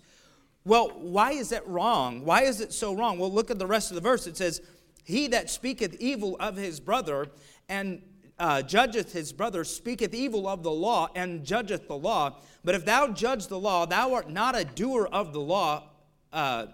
Well, 0.64 0.90
why 0.96 1.34
is 1.34 1.50
that 1.50 1.68
wrong? 1.68 2.26
Why 2.26 2.42
is 2.42 2.62
it 2.62 2.74
so 2.74 2.96
wrong? 2.96 3.20
Well, 3.20 3.32
look 3.32 3.52
at 3.52 3.60
the 3.60 3.68
rest 3.68 3.92
of 3.92 3.96
the 3.96 4.02
verse. 4.02 4.26
It 4.26 4.38
says, 4.38 4.60
He 5.04 5.28
that 5.28 5.52
speaketh 5.52 5.96
evil 6.00 6.36
of 6.40 6.56
his 6.56 6.80
brother 6.80 7.28
and 7.70 8.02
uh, 8.38 8.62
judgeth 8.62 9.14
his 9.14 9.32
brother 9.32 9.64
speaketh 9.64 10.14
evil 10.14 10.48
of 10.48 10.64
the 10.64 10.72
law 10.72 11.10
and 11.16 11.46
judgeth 11.46 11.88
the 11.88 11.98
law. 11.98 12.38
But 12.64 12.76
if 12.76 12.86
thou 12.86 13.08
judge 13.08 13.48
the 13.48 13.60
law, 13.60 13.86
thou 13.86 14.14
art 14.14 14.30
not 14.30 14.58
a 14.58 14.66
doer 14.66 15.08
of 15.12 15.34
the 15.34 15.40
law, 15.40 15.84
uh, 16.34 16.68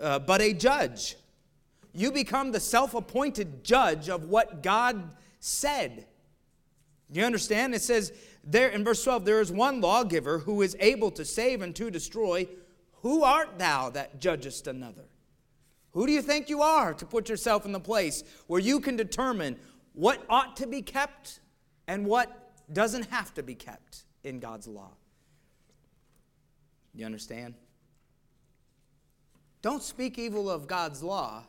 uh, 0.00 0.18
but 0.20 0.40
a 0.40 0.52
judge. 0.52 1.16
You 1.92 2.12
become 2.12 2.52
the 2.52 2.60
self 2.60 2.94
appointed 2.94 3.64
judge 3.64 4.08
of 4.08 4.28
what 4.28 4.62
God 4.62 5.14
said. 5.40 6.06
You 7.12 7.24
understand? 7.24 7.74
It 7.74 7.82
says 7.82 8.12
there 8.42 8.68
in 8.68 8.84
verse 8.84 9.02
12 9.04 9.24
there 9.24 9.40
is 9.40 9.52
one 9.52 9.80
lawgiver 9.80 10.38
who 10.38 10.62
is 10.62 10.76
able 10.80 11.10
to 11.12 11.24
save 11.24 11.62
and 11.62 11.74
to 11.76 11.90
destroy. 11.90 12.48
Who 13.02 13.22
art 13.22 13.58
thou 13.58 13.90
that 13.90 14.20
judgest 14.20 14.66
another? 14.66 15.04
Who 15.92 16.06
do 16.06 16.12
you 16.12 16.22
think 16.22 16.48
you 16.48 16.62
are 16.62 16.92
to 16.94 17.06
put 17.06 17.28
yourself 17.28 17.64
in 17.64 17.72
the 17.72 17.80
place 17.80 18.24
where 18.48 18.60
you 18.60 18.80
can 18.80 18.96
determine 18.96 19.56
what 19.94 20.24
ought 20.28 20.56
to 20.56 20.66
be 20.66 20.82
kept 20.82 21.40
and 21.86 22.04
what 22.04 22.52
doesn't 22.72 23.06
have 23.06 23.32
to 23.34 23.42
be 23.42 23.54
kept 23.54 24.04
in 24.22 24.40
God's 24.40 24.66
law. 24.66 24.90
You 26.94 27.06
understand? 27.06 27.54
Don't 29.62 29.82
speak 29.82 30.18
evil 30.18 30.50
of 30.50 30.66
God's 30.66 31.02
law. 31.02 31.44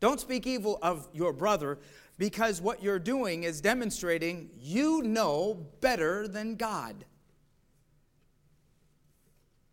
Don't 0.00 0.20
speak 0.20 0.46
evil 0.46 0.78
of 0.80 1.08
your 1.12 1.32
brother 1.32 1.78
because 2.18 2.60
what 2.60 2.82
you're 2.82 2.98
doing 2.98 3.44
is 3.44 3.60
demonstrating 3.60 4.50
you 4.58 5.02
know 5.02 5.66
better 5.80 6.26
than 6.26 6.56
God. 6.56 7.04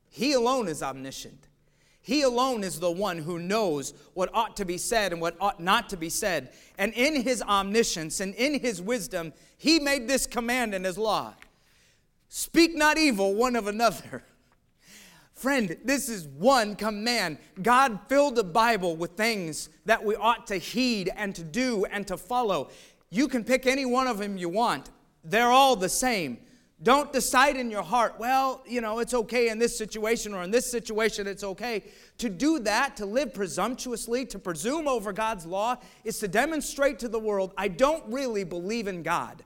He 0.09 0.33
alone 0.33 0.67
is 0.67 0.81
omniscient. 0.81 1.44
He 2.06 2.22
alone 2.22 2.63
is 2.63 2.80
the 2.80 2.91
one 2.91 3.18
who 3.18 3.39
knows 3.39 3.96
what 4.13 4.30
ought 4.32 4.56
to 4.58 4.65
be 4.65 4.78
said 4.78 5.12
and 5.12 5.20
what 5.20 5.36
ought 5.41 5.60
not 5.60 5.89
to 5.89 5.98
be 5.98 6.10
said. 6.10 6.54
And 6.78 6.94
in 6.94 7.24
his 7.24 7.41
omniscience 7.41 8.20
and 8.20 8.36
in 8.36 8.60
his 8.60 8.80
wisdom, 8.80 9.34
he 9.58 9.80
made 9.80 10.08
this 10.08 10.28
command 10.28 10.76
in 10.76 10.84
his 10.84 11.00
law 11.00 11.34
Speak 12.30 12.76
not 12.76 13.00
evil 13.00 13.34
one 13.34 13.56
of 13.56 13.65
another. 13.65 14.24
Friend, 15.34 15.76
this 15.84 16.08
is 16.08 16.28
one 16.28 16.76
command. 16.76 17.39
God 17.63 18.00
filled 18.08 18.36
the 18.36 18.44
Bible 18.44 18.96
with 18.96 19.12
things 19.12 19.70
that 19.86 20.04
we 20.04 20.15
ought 20.15 20.46
to 20.48 20.58
heed 20.58 21.12
and 21.15 21.34
to 21.34 21.44
do 21.44 21.86
and 21.86 22.06
to 22.06 22.18
follow. 22.18 22.70
You 23.10 23.28
can 23.28 23.44
pick 23.44 23.65
any 23.65 23.86
one 23.86 24.06
of 24.06 24.20
them 24.20 24.38
you 24.38 24.50
want, 24.50 24.91
they're 25.24 25.52
all 25.52 25.76
the 25.76 25.89
same. 25.89 26.38
Don't 26.83 27.13
decide 27.13 27.55
in 27.55 27.71
your 27.71 27.83
heart, 27.83 28.15
well, 28.19 28.61
you 28.67 28.81
know, 28.81 28.99
it's 28.99 29.13
okay 29.13 29.47
in 29.47 29.59
this 29.59 29.77
situation 29.77 30.33
or 30.33 30.43
in 30.43 30.51
this 30.51 30.69
situation, 30.69 31.25
it's 31.25 31.43
okay. 31.43 31.83
To 32.17 32.29
do 32.29 32.59
that, 32.59 32.97
to 32.97 33.05
live 33.05 33.33
presumptuously, 33.33 34.25
to 34.25 34.38
presume 34.38 34.88
over 34.88 35.13
God's 35.13 35.45
law, 35.45 35.77
is 36.03 36.19
to 36.19 36.27
demonstrate 36.27 36.99
to 36.99 37.07
the 37.07 37.19
world, 37.19 37.53
I 37.57 37.69
don't 37.69 38.03
really 38.11 38.43
believe 38.43 38.88
in 38.88 39.03
God. 39.03 39.43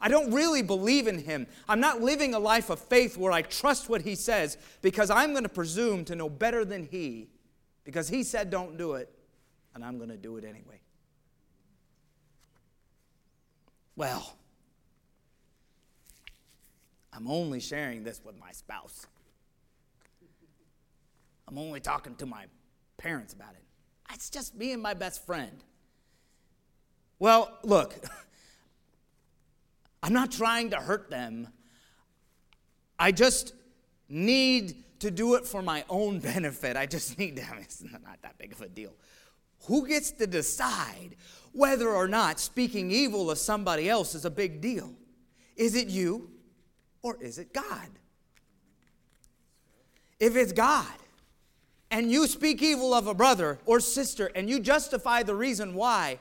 I 0.00 0.08
don't 0.08 0.32
really 0.32 0.62
believe 0.62 1.06
in 1.06 1.18
Him. 1.18 1.46
I'm 1.68 1.80
not 1.80 2.00
living 2.00 2.32
a 2.32 2.38
life 2.38 2.70
of 2.70 2.78
faith 2.78 3.18
where 3.18 3.32
I 3.32 3.42
trust 3.42 3.90
what 3.90 4.02
He 4.02 4.14
says 4.14 4.56
because 4.80 5.10
I'm 5.10 5.32
going 5.32 5.42
to 5.42 5.48
presume 5.48 6.04
to 6.06 6.16
know 6.16 6.30
better 6.30 6.64
than 6.64 6.84
He 6.84 7.28
because 7.84 8.08
He 8.08 8.22
said 8.22 8.48
don't 8.48 8.78
do 8.78 8.94
it, 8.94 9.12
and 9.74 9.84
I'm 9.84 9.98
going 9.98 10.10
to 10.10 10.16
do 10.16 10.36
it 10.38 10.44
anyway. 10.44 10.80
Well, 13.96 14.37
I'm 17.18 17.26
only 17.26 17.58
sharing 17.58 18.04
this 18.04 18.20
with 18.24 18.38
my 18.38 18.52
spouse. 18.52 19.08
I'm 21.48 21.58
only 21.58 21.80
talking 21.80 22.14
to 22.14 22.26
my 22.26 22.44
parents 22.96 23.32
about 23.32 23.54
it. 23.54 23.64
It's 24.14 24.30
just 24.30 24.54
me 24.54 24.70
and 24.70 24.80
my 24.80 24.94
best 24.94 25.26
friend. 25.26 25.64
Well, 27.18 27.58
look, 27.64 27.96
I'm 30.04 30.12
not 30.12 30.30
trying 30.30 30.70
to 30.70 30.76
hurt 30.76 31.10
them. 31.10 31.48
I 33.00 33.10
just 33.10 33.52
need 34.08 35.00
to 35.00 35.10
do 35.10 35.34
it 35.34 35.44
for 35.44 35.60
my 35.60 35.84
own 35.90 36.20
benefit. 36.20 36.76
I 36.76 36.86
just 36.86 37.18
need 37.18 37.34
to, 37.34 37.42
I 37.50 37.54
mean, 37.54 37.62
it's 37.62 37.82
not 37.82 38.22
that 38.22 38.38
big 38.38 38.52
of 38.52 38.60
a 38.60 38.68
deal. 38.68 38.92
Who 39.66 39.88
gets 39.88 40.12
to 40.12 40.28
decide 40.28 41.16
whether 41.50 41.88
or 41.88 42.06
not 42.06 42.38
speaking 42.38 42.92
evil 42.92 43.28
of 43.28 43.38
somebody 43.38 43.90
else 43.90 44.14
is 44.14 44.24
a 44.24 44.30
big 44.30 44.60
deal? 44.60 44.94
Is 45.56 45.74
it 45.74 45.88
you? 45.88 46.30
Or 47.02 47.16
is 47.20 47.38
it 47.38 47.52
God? 47.52 47.88
If 50.20 50.36
it's 50.36 50.52
God, 50.52 50.86
and 51.90 52.10
you 52.10 52.26
speak 52.26 52.62
evil 52.62 52.92
of 52.92 53.06
a 53.06 53.14
brother 53.14 53.58
or 53.64 53.80
sister, 53.80 54.30
and 54.34 54.48
you 54.48 54.60
justify 54.60 55.22
the 55.22 55.34
reason 55.34 55.74
why, 55.74 56.18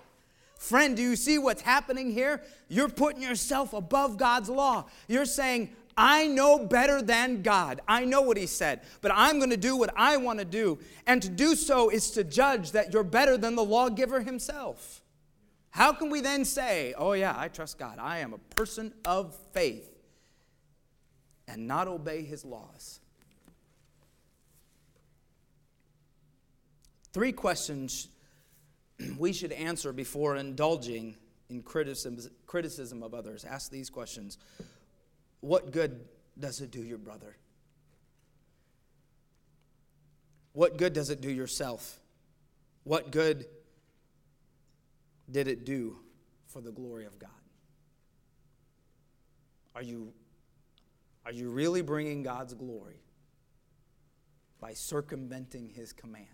friend, 0.57 0.95
do 0.95 1.01
you 1.01 1.15
see 1.15 1.37
what's 1.37 1.61
happening 1.61 2.11
here? 2.11 2.41
You're 2.69 2.89
putting 2.89 3.21
yourself 3.21 3.73
above 3.73 4.17
God's 4.17 4.49
law. 4.49 4.85
You're 5.07 5.25
saying, 5.25 5.69
I 5.97 6.27
know 6.27 6.59
better 6.59 7.01
than 7.01 7.41
God. 7.41 7.81
I 7.87 8.05
know 8.05 8.21
what 8.21 8.37
He 8.37 8.45
said, 8.45 8.81
but 9.01 9.11
I'm 9.13 9.39
going 9.39 9.49
to 9.49 9.57
do 9.57 9.75
what 9.75 9.91
I 9.97 10.17
want 10.17 10.39
to 10.39 10.45
do. 10.45 10.77
And 11.07 11.21
to 11.23 11.29
do 11.29 11.55
so 11.55 11.89
is 11.89 12.11
to 12.11 12.23
judge 12.23 12.71
that 12.71 12.93
you're 12.93 13.03
better 13.03 13.35
than 13.35 13.55
the 13.55 13.63
lawgiver 13.63 14.21
Himself. 14.21 15.01
How 15.71 15.91
can 15.91 16.09
we 16.09 16.21
then 16.21 16.45
say, 16.45 16.93
oh, 16.97 17.13
yeah, 17.13 17.33
I 17.35 17.47
trust 17.49 17.77
God? 17.77 17.97
I 17.99 18.19
am 18.19 18.33
a 18.33 18.37
person 18.55 18.93
of 19.05 19.35
faith 19.53 19.96
and 21.47 21.67
not 21.67 21.87
obey 21.87 22.23
his 22.23 22.43
laws? 22.43 22.99
Three 27.13 27.31
questions 27.31 28.09
we 29.17 29.33
should 29.33 29.51
answer 29.51 29.91
before 29.93 30.35
indulging 30.35 31.15
in 31.49 31.63
criticism, 31.63 33.03
of 33.03 33.13
others. 33.13 33.45
Ask 33.45 33.71
these 33.71 33.89
questions 33.89 34.37
What 35.41 35.71
good 35.71 35.99
does 36.37 36.61
it 36.61 36.71
do 36.71 36.81
your 36.81 36.97
brother? 36.97 37.35
What 40.53 40.77
good 40.77 40.93
does 40.93 41.09
it 41.09 41.21
do 41.21 41.31
yourself? 41.31 41.99
What 42.83 43.11
good 43.11 43.45
did 45.29 45.47
it 45.47 45.65
do 45.65 45.97
for 46.47 46.61
the 46.61 46.71
glory 46.71 47.05
of 47.05 47.19
God? 47.19 47.29
Are 49.75 49.83
you 49.83 50.13
are 51.27 51.33
you 51.33 51.49
really 51.49 51.81
bringing 51.81 52.23
God's 52.23 52.53
glory 52.53 53.01
by 54.61 54.71
circumventing 54.71 55.67
his 55.67 55.91
command? 55.91 56.25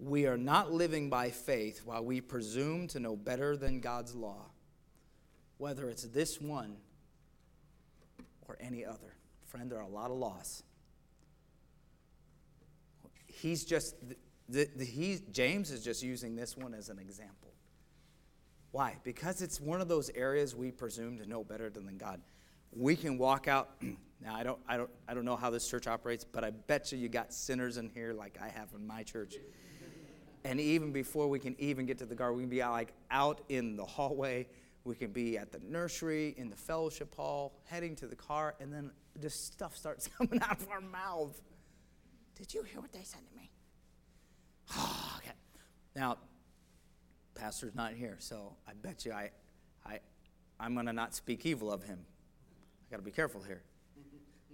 We 0.00 0.26
are 0.26 0.36
not 0.36 0.72
living 0.72 1.08
by 1.08 1.30
faith 1.30 1.82
while 1.84 2.04
we 2.04 2.20
presume 2.20 2.88
to 2.88 2.98
know 2.98 3.14
better 3.14 3.56
than 3.56 3.78
God's 3.78 4.12
law. 4.12 4.50
whether 5.62 5.88
it's 5.88 6.02
this 6.02 6.40
one 6.40 6.76
or 8.48 8.58
any 8.60 8.84
other. 8.84 9.14
Friend, 9.46 9.70
there 9.70 9.78
are 9.78 9.84
a 9.84 9.88
lot 9.88 10.10
of 10.10 10.16
laws. 10.16 10.64
He's 13.28 13.64
just, 13.64 13.94
the, 14.48 14.68
the, 14.74 14.84
he, 14.84 15.20
James 15.30 15.70
is 15.70 15.84
just 15.84 16.02
using 16.02 16.34
this 16.34 16.56
one 16.56 16.74
as 16.74 16.88
an 16.88 16.98
example. 16.98 17.51
Why? 18.72 18.96
Because 19.04 19.42
it's 19.42 19.60
one 19.60 19.80
of 19.80 19.88
those 19.88 20.10
areas 20.10 20.56
we 20.56 20.70
presume 20.70 21.18
to 21.18 21.26
know 21.26 21.44
better 21.44 21.70
than 21.70 21.86
God. 21.98 22.20
We 22.72 22.96
can 22.96 23.18
walk 23.18 23.48
out. 23.48 23.70
Now 24.24 24.36
I 24.36 24.44
don't, 24.44 24.60
I 24.68 24.76
don't, 24.76 24.90
I 25.08 25.14
don't 25.14 25.24
know 25.24 25.34
how 25.34 25.50
this 25.50 25.68
church 25.68 25.88
operates, 25.88 26.22
but 26.24 26.44
I 26.44 26.50
bet 26.50 26.92
you 26.92 26.98
you 26.98 27.08
got 27.08 27.32
sinners 27.32 27.76
in 27.76 27.88
here 27.88 28.12
like 28.12 28.38
I 28.40 28.46
have 28.50 28.68
in 28.72 28.86
my 28.86 29.02
church. 29.02 29.34
And 30.44 30.60
even 30.60 30.92
before 30.92 31.26
we 31.26 31.40
can 31.40 31.56
even 31.58 31.86
get 31.86 31.98
to 31.98 32.06
the 32.06 32.14
garden, 32.14 32.36
we 32.36 32.44
can 32.44 32.50
be 32.50 32.62
out, 32.62 32.70
like 32.70 32.92
out 33.10 33.40
in 33.48 33.74
the 33.74 33.84
hallway. 33.84 34.46
We 34.84 34.94
can 34.94 35.10
be 35.10 35.38
at 35.38 35.50
the 35.50 35.58
nursery, 35.58 36.34
in 36.36 36.50
the 36.50 36.56
fellowship 36.56 37.12
hall, 37.16 37.52
heading 37.64 37.96
to 37.96 38.06
the 38.06 38.14
car, 38.14 38.54
and 38.60 38.72
then 38.72 38.92
just 39.20 39.52
stuff 39.52 39.76
starts 39.76 40.08
coming 40.18 40.40
out 40.40 40.60
of 40.60 40.68
our 40.68 40.80
mouth. 40.80 41.40
Did 42.36 42.54
you 42.54 42.62
hear 42.62 42.80
what 42.80 42.92
they 42.92 43.02
said 43.02 43.22
to 43.28 43.36
me? 43.36 43.50
Oh, 44.76 45.14
okay. 45.18 45.34
Now, 45.96 46.18
pastor's 47.34 47.74
not 47.74 47.92
here, 47.92 48.16
so 48.18 48.56
I 48.66 48.72
bet 48.74 49.04
you 49.04 49.12
I, 49.12 49.30
I, 49.84 50.00
I'm 50.58 50.74
going 50.74 50.86
to 50.86 50.92
not 50.92 51.14
speak 51.14 51.44
evil 51.46 51.72
of 51.72 51.82
him. 51.82 51.98
I 52.00 52.90
got 52.90 52.96
to 52.98 53.02
be 53.02 53.10
careful 53.10 53.42
here. 53.42 53.62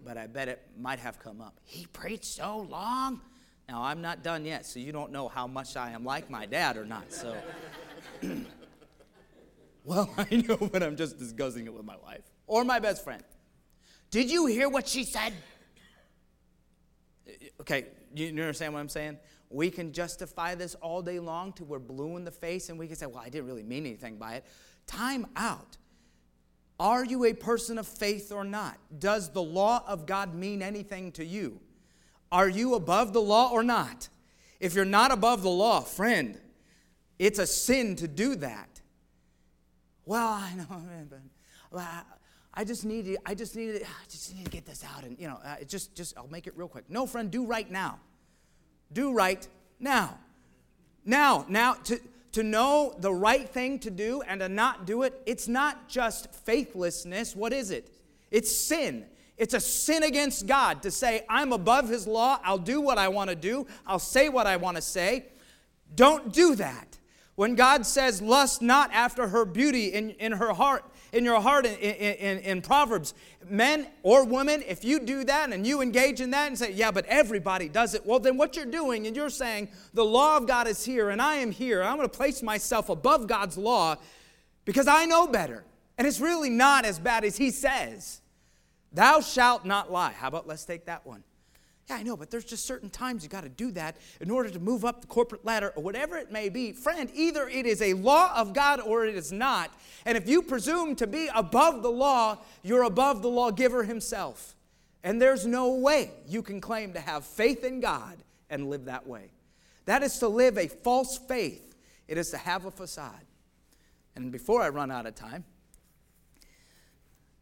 But 0.05 0.17
I 0.17 0.29
bet 0.29 0.47
it 0.47 0.63
might 0.79 1.01
have 1.01 1.19
come 1.19 1.41
up. 1.41 1.59
He 1.65 1.87
preached 1.87 2.27
so 2.27 2.59
long. 2.71 3.21
Now, 3.69 3.83
I'm 3.83 4.01
not 4.01 4.23
done 4.23 4.45
yet, 4.47 4.65
so 4.65 4.79
you 4.79 4.93
don't 4.93 5.13
know 5.13 5.29
how 5.29 5.47
much 5.47 5.77
I 5.77 5.91
am 5.91 6.05
like 6.05 6.31
my 6.31 6.47
dad 6.47 6.77
or 6.77 6.87
not. 6.87 7.13
So, 7.13 7.37
well, 9.85 10.09
I 10.19 10.45
know, 10.49 10.57
but 10.57 10.83
I'm 10.83 10.97
just 10.97 11.19
discussing 11.19 11.67
it 11.67 11.75
with 11.75 11.85
my 11.85 11.97
wife 11.97 12.23
or 12.47 12.65
my 12.65 12.79
best 12.79 13.05
friend. 13.05 13.23
Did 14.11 14.31
you 14.31 14.47
hear 14.47 14.69
what 14.69 14.89
she 14.89 15.05
said? 15.05 15.35
Okay, 17.61 17.87
you 18.15 18.29
understand 18.29 18.73
what 18.73 18.81
I'm 18.81 18.89
saying? 18.89 19.19
We 19.51 19.71
can 19.71 19.93
justify 19.93 20.55
this 20.55 20.75
all 20.77 21.03
day 21.03 21.19
long 21.19 21.53
till 21.53 21.67
we're 21.67 21.79
blue 21.79 22.17
in 22.17 22.25
the 22.25 22.31
face 22.31 22.69
and 22.69 22.79
we 22.79 22.87
can 22.87 22.97
say, 22.97 23.07
well, 23.07 23.23
I 23.25 23.29
didn't 23.29 23.47
really 23.47 23.63
mean 23.63 23.87
anything 23.87 24.17
by 24.17 24.35
it. 24.35 24.45
Time 24.87 25.27
out. 25.37 25.77
Are 26.81 27.05
you 27.05 27.25
a 27.25 27.33
person 27.33 27.79
of 27.79 27.87
faith 27.87 28.31
or 28.31 28.45
not? 28.45 28.77
Does 28.99 29.31
the 29.33 29.43
law 29.43 29.83
of 29.87 30.07
God 30.07 30.35
mean 30.35 30.63
anything 30.63 31.13
to 31.13 31.25
you? 31.25 31.61
Are 32.31 32.49
you 32.49 32.75
above 32.75 33.13
the 33.13 33.23
law 33.23 33.51
or 33.51 33.63
not? 33.63 34.09
If 34.61 34.75
you're 34.75 34.85
not 34.85 35.11
above 35.11 35.43
the 35.43 35.51
law, 35.51 35.81
friend, 35.81 36.39
it's 37.19 37.39
a 37.39 37.47
sin 37.47 37.97
to 37.97 38.09
do 38.09 38.37
that. 38.37 38.81
Well, 40.05 40.29
I 40.29 40.55
know, 40.55 40.67
but 41.11 41.21
well, 41.71 42.05
I 42.59 42.65
just 42.65 42.85
need 42.85 43.05
to, 43.05 43.17
I 43.25 43.37
just 43.37 43.55
need 43.55 43.67
to, 43.71 43.85
I 43.85 44.07
just 44.11 44.35
need 44.35 44.45
to 44.45 44.51
get 44.51 44.67
this 44.67 44.85
out, 44.93 45.05
and 45.05 45.17
you 45.17 45.29
know, 45.29 45.39
uh, 45.45 45.63
just, 45.69 45.95
just, 45.95 46.19
I'll 46.19 46.27
make 46.27 46.49
it 46.49 46.55
real 46.57 46.67
quick. 46.67 46.91
No, 46.91 47.07
friend, 47.07 47.31
do 47.31 47.47
right 47.47 47.71
now. 47.71 48.01
Do 48.93 49.13
right 49.13 49.47
now. 49.79 50.19
Now, 51.05 51.47
now, 51.49 51.75
to, 51.75 52.01
to 52.33 52.43
know 52.43 52.97
the 52.99 53.15
right 53.15 53.49
thing 53.49 53.79
to 53.79 53.93
do 53.93 54.23
and 54.23 54.41
to 54.41 54.49
not 54.49 54.87
do 54.87 55.05
it, 55.05 55.23
it's 55.25 55.47
not 55.47 55.89
just 55.89 56.35
faithlessness. 56.35 57.37
What 57.37 57.53
is 57.53 57.71
it? 57.71 57.93
It's 58.33 58.51
sin. 58.51 59.07
It's 59.37 59.55
a 59.55 59.61
sin 59.61 60.03
against 60.03 60.49
God 60.49 60.83
to 60.83 60.91
say, 60.91 61.25
I'm 61.29 61.53
above 61.53 61.89
His 61.89 62.09
law. 62.09 62.41
I'll 62.43 62.59
do 62.59 62.81
what 62.81 62.99
I 62.99 63.07
want 63.07 63.31
to 63.31 63.37
do. 63.37 63.69
I'll 63.87 64.01
say 64.01 64.29
what 64.29 64.49
I 64.49 64.57
want 64.57 64.75
to 64.75 64.83
say. 64.83 65.27
Don't 65.95 66.33
do 66.33 66.57
that. 66.57 66.99
When 67.37 67.55
God 67.55 67.87
says, 67.87 68.21
lust 68.21 68.63
not 68.63 68.93
after 68.93 69.29
her 69.29 69.45
beauty 69.45 69.93
in, 69.93 70.11
in 70.11 70.33
her 70.33 70.55
heart, 70.55 70.85
in 71.13 71.25
your 71.25 71.41
heart 71.41 71.67
in, 71.67 71.75
in, 71.75 72.39
in, 72.39 72.63
Proverbs. 72.63 73.15
Men 73.49 73.87
or 74.03 74.25
women, 74.25 74.63
if 74.67 74.85
you 74.85 75.01
do 75.01 75.25
that 75.25 75.53
and 75.53 75.67
you 75.67 75.81
engage 75.81 76.21
in 76.21 76.31
that 76.31 76.49
and 76.49 76.59
say, 76.59 76.73
yeah, 76.73 76.91
but 76.91 77.07
everybody 77.07 77.69
does 77.69 77.95
it, 77.95 78.05
well, 78.05 78.19
then 78.19 78.37
what 78.37 78.57
you're 78.57 78.67
doing 78.67 79.07
and 79.07 79.17
you're 79.17 79.31
saying, 79.31 79.69
the 79.95 80.05
law 80.05 80.37
of 80.37 80.47
God 80.47 80.67
is 80.69 80.85
here 80.85 81.11
and 81.11 81.23
I 81.23 81.37
am 81.37 81.51
here. 81.51 81.83
I'm 81.83 81.97
going 81.97 82.09
to 82.09 82.17
place 82.17 82.43
myself 82.43 82.89
above 82.89 83.27
God's 83.27 83.57
law 83.57 83.97
because 84.65 84.87
I 84.87 85.07
know 85.07 85.27
better. 85.27 85.65
And 85.97 86.07
it's 86.07 86.21
really 86.21 86.51
not 86.51 86.85
as 86.85 86.99
bad 86.99 87.25
as 87.25 87.37
he 87.37 87.51
says. 87.51 88.21
Thou 88.93 89.21
shalt 89.21 89.65
not 89.65 89.91
lie. 89.91 90.13
How 90.13 90.29
about 90.29 90.47
let's 90.47 90.65
take 90.65 90.87
that 90.87 91.07
one? 91.07 91.25
Yeah, 91.89 91.97
I 91.97 92.03
know, 92.03 92.17
but 92.17 92.31
there's 92.31 92.45
just 92.45 92.67
certain 92.67 92.91
times 92.91 93.23
you 93.23 93.31
got 93.31 93.45
to 93.45 93.49
do 93.49 93.71
that 93.73 93.97
in 94.21 94.31
order 94.31 94.51
to 94.51 94.59
move 94.59 94.85
up 94.85 95.01
the 95.01 95.07
corporate 95.07 95.45
ladder 95.45 95.73
or 95.75 95.83
whatever 95.83 96.19
it 96.19 96.31
may 96.31 96.51
be. 96.51 96.73
Friend, 96.73 97.11
either 97.15 97.49
it 97.49 97.65
is 97.65 97.81
a 97.81 97.95
law 97.95 98.33
of 98.37 98.53
God 98.53 98.81
or 98.81 99.07
it 99.07 99.15
is 99.15 99.33
not. 99.33 99.73
And 100.05 100.19
if 100.19 100.29
you 100.29 100.43
presume 100.43 100.97
to 100.97 101.07
be 101.07 101.31
above 101.35 101.83
the 101.83 101.91
law, 101.91 102.39
you're 102.63 102.83
above 102.83 103.23
the 103.23 103.31
lawgiver 103.31 103.85
himself. 103.85 104.55
And 105.03 105.23
there's 105.23 105.47
no 105.47 105.77
way 105.77 106.11
you 106.27 106.43
can 106.43 106.61
claim 106.61 106.93
to 106.93 107.01
have 107.01 107.25
faith 107.25 107.65
in 107.65 107.81
God 107.81 108.19
and 108.51 108.69
live 108.69 108.85
that 108.85 109.07
way. 109.07 109.31
That 109.87 110.03
is 110.03 110.19
to 110.19 110.29
live 110.29 110.59
a 110.59 110.69
false 110.69 111.17
faith, 111.17 111.75
it 112.07 112.19
is 112.19 112.31
to 112.31 112.37
have 112.37 112.67
a 112.67 112.71
facade. 112.71 113.25
And 114.15 114.31
before 114.31 114.61
I 114.61 114.69
run 114.69 114.91
out 114.91 115.07
of 115.07 115.15
time, 115.15 115.45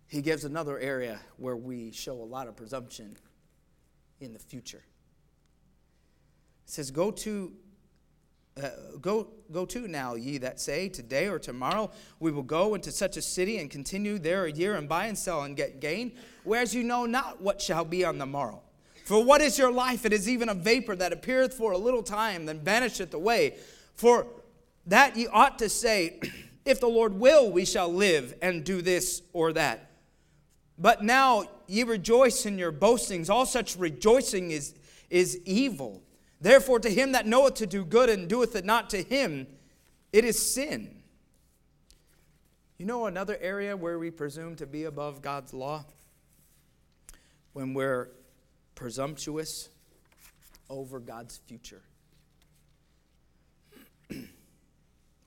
he 0.07 0.23
gives 0.23 0.45
another 0.45 0.79
area 0.79 1.19
where 1.37 1.57
we 1.57 1.91
show 1.91 2.13
a 2.13 2.23
lot 2.23 2.47
of 2.47 2.55
presumption 2.55 3.17
in 4.21 4.33
the 4.33 4.39
future. 4.39 4.85
It 6.65 6.71
says, 6.71 6.91
Go 6.91 7.11
to 7.11 7.53
uh, 8.63 8.71
go, 9.03 9.29
go 9.53 9.67
to 9.67 9.87
now, 9.87 10.15
ye 10.15 10.39
that 10.39 10.59
say, 10.59 10.89
Today 10.89 11.29
or 11.29 11.39
tomorrow 11.39 11.91
we 12.21 12.31
will 12.31 12.43
go 12.43 12.75
into 12.75 12.91
such 12.91 13.17
a 13.17 13.23
city 13.23 13.59
and 13.59 13.71
continue 13.71 14.19
there 14.19 14.47
a 14.47 14.51
year 14.53 14.77
and 14.77 14.89
buy 14.89 15.07
and 15.07 15.19
sell 15.19 15.43
and 15.43 15.57
get 15.57 15.81
gain, 15.81 16.13
whereas 16.45 16.75
you 16.75 16.83
know 16.83 17.05
not 17.05 17.43
what 17.43 17.61
shall 17.61 17.85
be 17.85 18.05
on 18.05 18.19
the 18.19 18.27
morrow. 18.27 18.63
For 19.05 19.23
what 19.23 19.41
is 19.41 19.59
your 19.59 19.71
life? 19.71 20.05
It 20.05 20.13
is 20.13 20.29
even 20.29 20.49
a 20.49 20.55
vapor 20.55 20.97
that 20.97 21.13
appeareth 21.13 21.55
for 21.55 21.73
a 21.73 21.79
little 21.79 22.03
time, 22.03 22.47
then 22.47 22.61
vanisheth 22.61 23.15
away. 23.15 23.57
For 23.95 24.27
that 24.87 25.17
ye 25.17 25.27
ought 25.27 25.59
to 25.59 25.69
say, 25.69 26.21
If 26.65 26.81
the 26.81 26.89
Lord 26.89 27.15
will, 27.15 27.49
we 27.53 27.65
shall 27.65 27.93
live 27.93 28.35
and 28.43 28.65
do 28.65 28.83
this 28.83 29.23
or 29.33 29.53
that. 29.53 29.93
But 30.77 31.05
now 31.05 31.45
ye 31.69 31.83
rejoice 31.83 32.47
in 32.47 32.59
your 32.59 32.73
boastings. 32.73 33.31
All 33.31 33.47
such 33.47 33.77
rejoicing 33.77 34.51
is, 34.51 34.75
is 35.11 35.41
evil. 35.45 36.03
Therefore, 36.41 36.79
to 36.81 36.91
him 36.91 37.13
that 37.13 37.27
knoweth 37.27 37.55
to 37.55 37.67
do 37.67 37.85
good 37.85 38.09
and 38.09 38.29
doeth 38.29 38.55
it 38.57 38.65
not 38.65 38.91
to 38.91 39.03
him, 39.03 39.47
it 40.13 40.25
is 40.25 40.55
sin. 40.55 41.03
You 42.79 42.87
know 42.87 43.07
another 43.07 43.39
area 43.41 43.77
where 43.77 43.99
we 43.99 44.11
presume 44.11 44.57
to 44.57 44.67
be 44.67 44.85
above 44.85 45.23
God's 45.23 45.55
law? 45.55 45.85
When 47.53 47.73
we're 47.73 48.11
presumptuous 48.75 49.71
over 50.69 51.01
God's 51.01 51.39
future. 51.47 51.81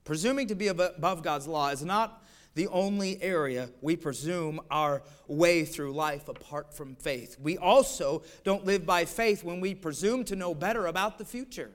Presuming 0.03 0.47
to 0.47 0.55
be 0.55 0.67
above 0.67 1.23
God's 1.23 1.47
law 1.47 1.69
is 1.69 1.83
not 1.83 2.23
the 2.55 2.67
only 2.67 3.21
area 3.21 3.69
we 3.81 3.95
presume 3.95 4.59
our 4.69 5.01
way 5.27 5.65
through 5.65 5.93
life 5.93 6.27
apart 6.27 6.73
from 6.73 6.95
faith. 6.95 7.37
We 7.39 7.57
also 7.57 8.23
don't 8.43 8.65
live 8.65 8.85
by 8.85 9.05
faith 9.05 9.43
when 9.43 9.61
we 9.61 9.75
presume 9.75 10.23
to 10.25 10.35
know 10.35 10.53
better 10.53 10.87
about 10.87 11.17
the 11.17 11.25
future. 11.25 11.71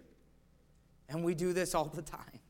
And 1.09 1.25
we 1.25 1.35
do 1.35 1.53
this 1.53 1.75
all 1.75 1.87
the 1.87 2.03
time. 2.03 2.41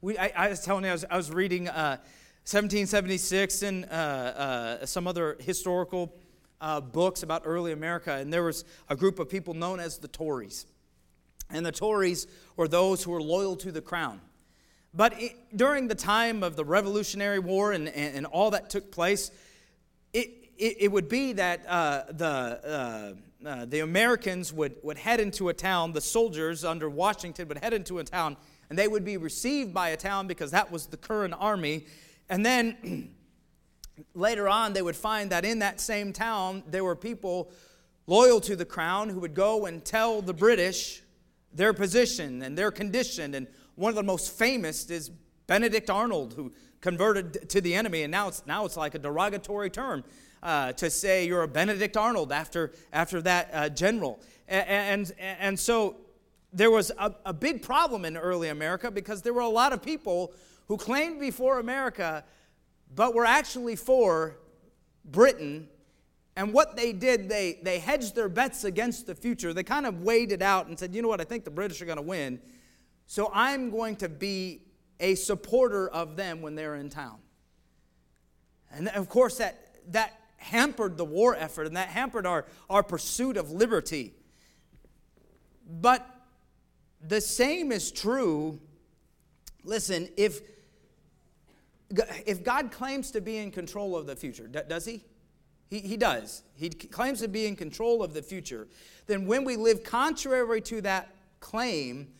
We, 0.00 0.18
I, 0.18 0.32
I 0.36 0.48
was 0.48 0.60
telling 0.60 0.84
you, 0.84 0.90
I 0.90 0.92
was, 0.92 1.04
I 1.10 1.16
was 1.16 1.30
reading 1.30 1.68
uh, 1.68 1.98
1776 2.46 3.62
and 3.62 3.84
uh, 3.86 3.88
uh, 3.88 4.86
some 4.86 5.06
other 5.06 5.36
historical 5.40 6.14
uh, 6.60 6.80
books 6.80 7.22
about 7.22 7.42
early 7.44 7.72
America, 7.72 8.12
and 8.14 8.32
there 8.32 8.42
was 8.42 8.64
a 8.88 8.96
group 8.96 9.18
of 9.18 9.28
people 9.28 9.54
known 9.54 9.80
as 9.80 9.98
the 9.98 10.08
Tories. 10.08 10.66
And 11.50 11.64
the 11.64 11.72
Tories 11.72 12.26
were 12.56 12.68
those 12.68 13.02
who 13.02 13.12
were 13.12 13.22
loyal 13.22 13.56
to 13.56 13.72
the 13.72 13.80
crown. 13.80 14.20
But 14.94 15.20
it, 15.20 15.36
during 15.56 15.88
the 15.88 15.94
time 15.94 16.42
of 16.42 16.54
the 16.54 16.64
Revolutionary 16.64 17.40
War 17.40 17.72
and, 17.72 17.88
and, 17.88 18.16
and 18.16 18.26
all 18.26 18.52
that 18.52 18.70
took 18.70 18.92
place, 18.92 19.32
it, 20.12 20.30
it, 20.56 20.76
it 20.80 20.92
would 20.92 21.08
be 21.08 21.32
that 21.32 21.66
uh, 21.66 22.02
the, 22.10 23.16
uh, 23.44 23.48
uh, 23.48 23.64
the 23.64 23.80
Americans 23.80 24.52
would, 24.52 24.76
would 24.84 24.96
head 24.96 25.18
into 25.18 25.48
a 25.48 25.54
town, 25.54 25.92
the 25.92 26.00
soldiers 26.00 26.64
under 26.64 26.88
Washington 26.88 27.48
would 27.48 27.58
head 27.58 27.72
into 27.72 27.98
a 27.98 28.04
town, 28.04 28.36
and 28.70 28.78
they 28.78 28.86
would 28.86 29.04
be 29.04 29.16
received 29.16 29.74
by 29.74 29.90
a 29.90 29.96
town 29.96 30.28
because 30.28 30.52
that 30.52 30.70
was 30.70 30.86
the 30.86 30.96
current 30.96 31.34
army. 31.36 31.86
And 32.28 32.46
then 32.46 33.10
later 34.14 34.48
on, 34.48 34.74
they 34.74 34.82
would 34.82 34.96
find 34.96 35.30
that 35.30 35.44
in 35.44 35.58
that 35.58 35.80
same 35.80 36.12
town, 36.12 36.62
there 36.68 36.84
were 36.84 36.96
people 36.96 37.50
loyal 38.06 38.40
to 38.42 38.54
the 38.54 38.64
crown 38.64 39.08
who 39.08 39.18
would 39.18 39.34
go 39.34 39.66
and 39.66 39.84
tell 39.84 40.22
the 40.22 40.34
British 40.34 41.02
their 41.52 41.72
position 41.72 42.42
and 42.42 42.56
their 42.56 42.70
condition 42.70 43.34
and 43.34 43.48
one 43.76 43.90
of 43.90 43.96
the 43.96 44.02
most 44.02 44.32
famous 44.32 44.88
is 44.90 45.10
Benedict 45.46 45.90
Arnold, 45.90 46.34
who 46.34 46.52
converted 46.80 47.48
to 47.50 47.60
the 47.60 47.74
enemy, 47.74 48.02
and 48.02 48.10
now 48.10 48.28
it's, 48.28 48.46
now 48.46 48.64
it's 48.64 48.76
like 48.76 48.94
a 48.94 48.98
derogatory 48.98 49.70
term 49.70 50.04
uh, 50.42 50.72
to 50.72 50.90
say 50.90 51.26
you're 51.26 51.42
a 51.42 51.48
Benedict 51.48 51.96
Arnold 51.96 52.30
after, 52.30 52.72
after 52.92 53.22
that 53.22 53.50
uh, 53.52 53.68
general. 53.68 54.20
And, 54.46 54.68
and, 54.68 55.38
and 55.40 55.58
so 55.58 55.96
there 56.52 56.70
was 56.70 56.92
a, 56.98 57.14
a 57.26 57.32
big 57.32 57.62
problem 57.62 58.04
in 58.04 58.16
early 58.16 58.48
America 58.48 58.90
because 58.90 59.22
there 59.22 59.32
were 59.32 59.40
a 59.40 59.48
lot 59.48 59.72
of 59.72 59.82
people 59.82 60.32
who 60.68 60.76
claimed 60.76 61.20
before 61.20 61.58
America 61.58 62.24
but 62.94 63.14
were 63.14 63.24
actually 63.24 63.76
for 63.76 64.36
Britain. 65.04 65.68
And 66.36 66.52
what 66.52 66.76
they 66.76 66.92
did, 66.92 67.28
they, 67.28 67.58
they 67.62 67.78
hedged 67.78 68.14
their 68.14 68.28
bets 68.28 68.64
against 68.64 69.06
the 69.06 69.14
future. 69.14 69.52
They 69.52 69.62
kind 69.62 69.86
of 69.86 70.02
weighed 70.02 70.30
it 70.30 70.42
out 70.42 70.66
and 70.66 70.78
said, 70.78 70.94
you 70.94 71.02
know 71.02 71.08
what, 71.08 71.20
I 71.20 71.24
think 71.24 71.44
the 71.44 71.50
British 71.50 71.80
are 71.82 71.86
going 71.86 71.96
to 71.96 72.02
win. 72.02 72.40
So 73.06 73.30
I'm 73.32 73.70
going 73.70 73.96
to 73.96 74.08
be 74.08 74.62
a 75.00 75.14
supporter 75.14 75.88
of 75.88 76.16
them 76.16 76.40
when 76.40 76.54
they're 76.54 76.76
in 76.76 76.88
town. 76.88 77.18
And 78.70 78.88
of 78.88 79.08
course, 79.08 79.38
that, 79.38 79.76
that 79.92 80.18
hampered 80.36 80.96
the 80.96 81.04
war 81.04 81.34
effort 81.36 81.66
and 81.66 81.76
that 81.76 81.88
hampered 81.88 82.26
our, 82.26 82.46
our 82.68 82.82
pursuit 82.82 83.36
of 83.36 83.50
liberty. 83.50 84.12
But 85.68 86.06
the 87.06 87.20
same 87.20 87.72
is 87.72 87.90
true. 87.92 88.60
Listen, 89.62 90.08
if, 90.16 90.40
if 92.26 92.42
God 92.42 92.70
claims 92.70 93.10
to 93.12 93.20
be 93.20 93.38
in 93.38 93.50
control 93.50 93.96
of 93.96 94.06
the 94.06 94.16
future, 94.16 94.46
does 94.46 94.84
he? 94.84 95.04
He, 95.68 95.80
he 95.80 95.96
does. 95.96 96.42
He 96.56 96.68
claims 96.68 97.20
to 97.20 97.28
be 97.28 97.46
in 97.46 97.56
control 97.56 98.02
of 98.02 98.12
the 98.12 98.22
future. 98.22 98.68
Then, 99.06 99.26
when 99.26 99.44
we 99.44 99.56
live 99.56 99.82
contrary 99.82 100.60
to 100.62 100.80
that 100.82 101.14
claim, 101.40 102.12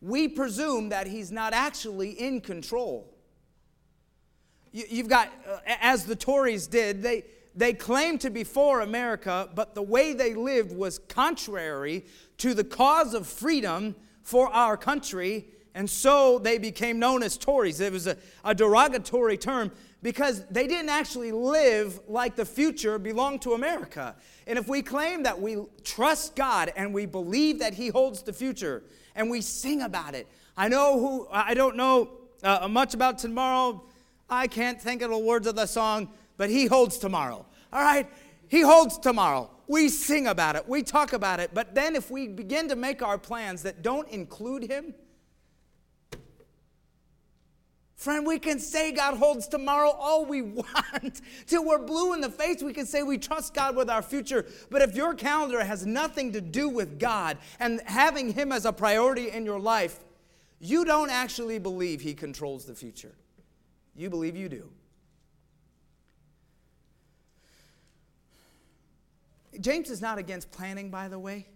we 0.00 0.28
presume 0.28 0.90
that 0.90 1.06
he's 1.06 1.32
not 1.32 1.52
actually 1.52 2.10
in 2.10 2.40
control. 2.40 3.12
You, 4.72 4.98
have 4.98 5.08
got, 5.08 5.32
uh, 5.48 5.58
as 5.80 6.04
the 6.04 6.16
Tories 6.16 6.66
did, 6.66 7.02
they, 7.02 7.24
they 7.54 7.72
claimed 7.72 8.20
to 8.20 8.30
be 8.30 8.44
for 8.44 8.82
America, 8.82 9.48
but 9.54 9.74
the 9.74 9.82
way 9.82 10.12
they 10.12 10.34
lived 10.34 10.70
was 10.70 10.98
contrary 10.98 12.04
to 12.38 12.52
the 12.52 12.64
cause 12.64 13.14
of 13.14 13.26
freedom 13.26 13.96
for 14.22 14.52
our 14.52 14.76
country, 14.76 15.46
and 15.74 15.88
so 15.88 16.38
they 16.38 16.58
became 16.58 16.98
known 16.98 17.22
as 17.22 17.38
Tories. 17.38 17.80
It 17.80 17.92
was 17.92 18.06
a, 18.06 18.18
a 18.44 18.54
derogatory 18.54 19.38
term 19.38 19.72
because 20.02 20.44
they 20.46 20.66
didn't 20.66 20.90
actually 20.90 21.32
live 21.32 22.00
like 22.06 22.36
the 22.36 22.44
future 22.44 22.98
belonged 22.98 23.42
to 23.42 23.54
America. 23.54 24.14
And 24.46 24.58
if 24.58 24.68
we 24.68 24.82
claim 24.82 25.22
that 25.24 25.40
we 25.40 25.56
trust 25.84 26.36
God 26.36 26.72
and 26.76 26.92
we 26.92 27.06
believe 27.06 27.58
that 27.60 27.74
He 27.74 27.88
holds 27.88 28.22
the 28.22 28.32
future 28.32 28.84
and 29.14 29.30
we 29.30 29.40
sing 29.40 29.82
about 29.82 30.14
it, 30.14 30.26
I 30.56 30.68
know 30.68 30.98
who, 31.00 31.28
I 31.30 31.54
don't 31.54 31.76
know 31.76 32.10
uh, 32.42 32.68
much 32.68 32.94
about 32.94 33.18
tomorrow. 33.18 33.84
I 34.28 34.46
can't 34.46 34.80
think 34.80 35.02
of 35.02 35.10
the 35.10 35.18
words 35.18 35.46
of 35.46 35.56
the 35.56 35.66
song, 35.66 36.10
but 36.36 36.50
He 36.50 36.66
holds 36.66 36.98
tomorrow. 36.98 37.46
All 37.72 37.82
right? 37.82 38.08
He 38.48 38.60
holds 38.60 38.98
tomorrow. 38.98 39.50
We 39.66 39.88
sing 39.88 40.28
about 40.28 40.54
it, 40.56 40.68
we 40.68 40.82
talk 40.82 41.12
about 41.12 41.40
it, 41.40 41.50
but 41.52 41.74
then 41.74 41.96
if 41.96 42.10
we 42.10 42.28
begin 42.28 42.68
to 42.68 42.76
make 42.76 43.02
our 43.02 43.18
plans 43.18 43.62
that 43.62 43.82
don't 43.82 44.08
include 44.08 44.62
Him, 44.70 44.94
Friend, 47.96 48.26
we 48.26 48.38
can 48.38 48.58
say 48.58 48.92
God 48.92 49.16
holds 49.16 49.48
tomorrow 49.48 49.88
all 49.88 50.26
we 50.26 50.42
want. 50.42 51.22
Till 51.46 51.64
we're 51.64 51.78
blue 51.78 52.12
in 52.12 52.20
the 52.20 52.28
face, 52.28 52.62
we 52.62 52.74
can 52.74 52.86
say 52.86 53.02
we 53.02 53.16
trust 53.16 53.54
God 53.54 53.74
with 53.74 53.88
our 53.88 54.02
future. 54.02 54.44
But 54.70 54.82
if 54.82 54.94
your 54.94 55.14
calendar 55.14 55.64
has 55.64 55.86
nothing 55.86 56.32
to 56.34 56.42
do 56.42 56.68
with 56.68 56.98
God 56.98 57.38
and 57.58 57.80
having 57.86 58.32
Him 58.32 58.52
as 58.52 58.66
a 58.66 58.72
priority 58.72 59.30
in 59.30 59.46
your 59.46 59.58
life, 59.58 60.04
you 60.60 60.84
don't 60.84 61.10
actually 61.10 61.58
believe 61.58 62.02
He 62.02 62.14
controls 62.14 62.66
the 62.66 62.74
future. 62.74 63.14
You 63.94 64.10
believe 64.10 64.36
you 64.36 64.50
do. 64.50 64.68
James 69.58 69.88
is 69.88 70.02
not 70.02 70.18
against 70.18 70.50
planning, 70.50 70.90
by 70.90 71.08
the 71.08 71.18
way. 71.18 71.46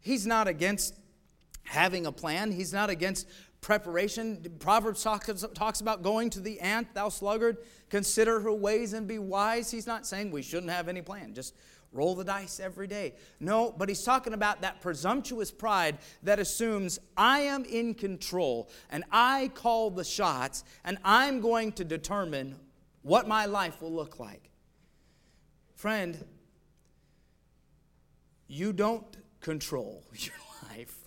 He's 0.00 0.26
not 0.26 0.46
against 0.46 0.94
having 1.62 2.04
a 2.04 2.12
plan. 2.12 2.52
He's 2.52 2.74
not 2.74 2.90
against 2.90 3.26
preparation. 3.64 4.44
Proverbs 4.58 5.02
talks, 5.02 5.44
talks 5.54 5.80
about 5.80 6.02
going 6.02 6.28
to 6.30 6.40
the 6.40 6.60
ant, 6.60 6.92
thou 6.92 7.08
sluggard, 7.08 7.56
consider 7.88 8.40
her 8.40 8.52
ways 8.52 8.92
and 8.92 9.08
be 9.08 9.18
wise. 9.18 9.70
He's 9.70 9.86
not 9.86 10.06
saying 10.06 10.30
we 10.30 10.42
shouldn't 10.42 10.70
have 10.70 10.86
any 10.86 11.00
plan. 11.00 11.32
Just 11.32 11.54
roll 11.90 12.14
the 12.14 12.24
dice 12.24 12.60
every 12.60 12.86
day. 12.86 13.14
No, 13.40 13.74
but 13.76 13.88
he's 13.88 14.02
talking 14.02 14.34
about 14.34 14.60
that 14.60 14.82
presumptuous 14.82 15.50
pride 15.50 15.98
that 16.22 16.38
assumes 16.38 16.98
I 17.16 17.40
am 17.40 17.64
in 17.64 17.94
control 17.94 18.68
and 18.90 19.02
I 19.10 19.50
call 19.54 19.90
the 19.90 20.04
shots 20.04 20.64
and 20.84 20.98
I'm 21.02 21.40
going 21.40 21.72
to 21.72 21.84
determine 21.84 22.56
what 23.00 23.26
my 23.26 23.46
life 23.46 23.80
will 23.80 23.92
look 23.92 24.20
like. 24.20 24.50
Friend, 25.74 26.22
you 28.46 28.74
don't 28.74 29.16
control 29.40 30.04
your 30.14 30.34
life. 30.70 31.03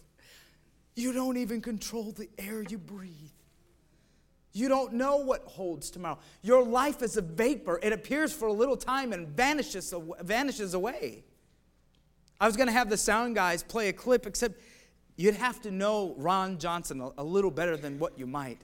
You 0.98 1.14
don't 1.14 1.38
even 1.38 1.62
control 1.62 2.12
the 2.12 2.28
air 2.40 2.64
you 2.64 2.80
breathe. 2.80 3.14
You 4.52 4.68
don't 4.68 4.94
know 4.94 5.18
what 5.18 5.44
holds 5.44 5.92
tomorrow. 5.92 6.18
Your 6.42 6.66
life 6.66 7.04
is 7.04 7.18
a 7.18 7.22
vapor. 7.22 7.80
It 7.84 7.94
appears 7.94 8.34
for 8.34 8.48
a 8.48 8.52
little 8.52 8.76
time 8.76 9.14
and 9.14 9.28
vanishes, 9.28 9.94
vanishes 10.22 10.74
away. 10.74 11.24
I 12.42 12.48
was 12.48 12.58
going 12.58 12.66
to 12.66 12.74
have 12.74 12.90
the 12.90 12.98
sound 12.98 13.36
guys 13.36 13.62
play 13.62 13.90
a 13.90 13.94
clip, 13.94 14.26
except 14.26 14.60
you'd 15.18 15.36
have 15.36 15.62
to 15.62 15.72
know 15.72 16.16
Ron 16.18 16.58
Johnson 16.58 17.00
a, 17.00 17.12
a 17.20 17.24
little 17.24 17.52
better 17.52 17.78
than 17.78 18.00
what 18.00 18.18
you 18.18 18.26
might. 18.26 18.64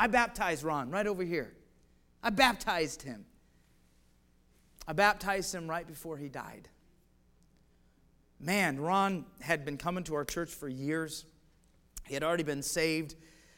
I 0.00 0.08
baptized 0.08 0.64
Ron 0.64 0.90
right 0.90 1.06
over 1.06 1.22
here. 1.22 1.52
I 2.24 2.30
baptized 2.30 3.02
him. 3.02 3.24
I 4.88 4.94
baptized 4.94 5.54
him 5.54 5.70
right 5.70 5.86
before 5.86 6.16
he 6.16 6.28
died. 6.28 6.68
Man, 8.40 8.80
Ron 8.80 9.26
had 9.40 9.64
been 9.64 9.76
coming 9.76 10.02
to 10.04 10.16
our 10.16 10.24
church 10.24 10.50
for 10.50 10.68
years. 10.68 11.24
He 12.08 12.14
had 12.14 12.24
already 12.24 12.42
been 12.42 12.62
saved. 12.62 13.14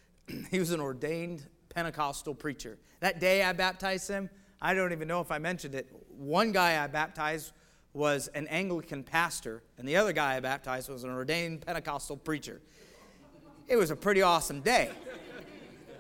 he 0.51 0.59
was 0.59 0.73
an 0.73 0.81
ordained 0.81 1.47
Pentecostal 1.75 2.35
preacher. 2.35 2.79
That 3.01 3.21
day 3.21 3.43
I 3.43 3.53
baptized 3.53 4.09
him, 4.09 4.29
I 4.61 4.75
don't 4.75 4.93
even 4.93 5.09
know 5.09 5.21
if 5.21 5.31
I 5.31 5.39
mentioned 5.39 5.75
it. 5.75 5.89
One 6.11 6.53
guy 6.53 6.83
I 6.83 6.87
baptized 6.87 7.53
was 7.95 8.29
an 8.29 8.47
Anglican 8.49 9.03
pastor, 9.03 9.63
and 9.79 9.89
the 9.89 9.97
other 9.97 10.13
guy 10.13 10.37
I 10.37 10.41
baptized 10.41 10.91
was 10.91 11.05
an 11.05 11.11
ordained 11.11 11.63
Pentecostal 11.65 12.17
preacher. 12.17 12.61
It 13.69 13.77
was 13.77 13.91
a 13.91 13.97
pretty 13.97 14.21
awesome 14.21 14.61
day. 14.61 14.91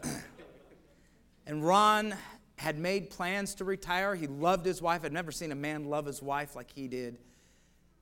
and 1.46 1.64
Ron 1.64 2.14
had 2.56 2.78
made 2.78 3.10
plans 3.10 3.54
to 3.54 3.64
retire. 3.64 4.14
He 4.14 4.26
loved 4.26 4.66
his 4.66 4.82
wife. 4.82 5.04
I'd 5.04 5.12
never 5.12 5.32
seen 5.32 5.52
a 5.52 5.56
man 5.56 5.84
love 5.84 6.04
his 6.04 6.20
wife 6.20 6.54
like 6.54 6.70
he 6.74 6.88
did 6.88 7.16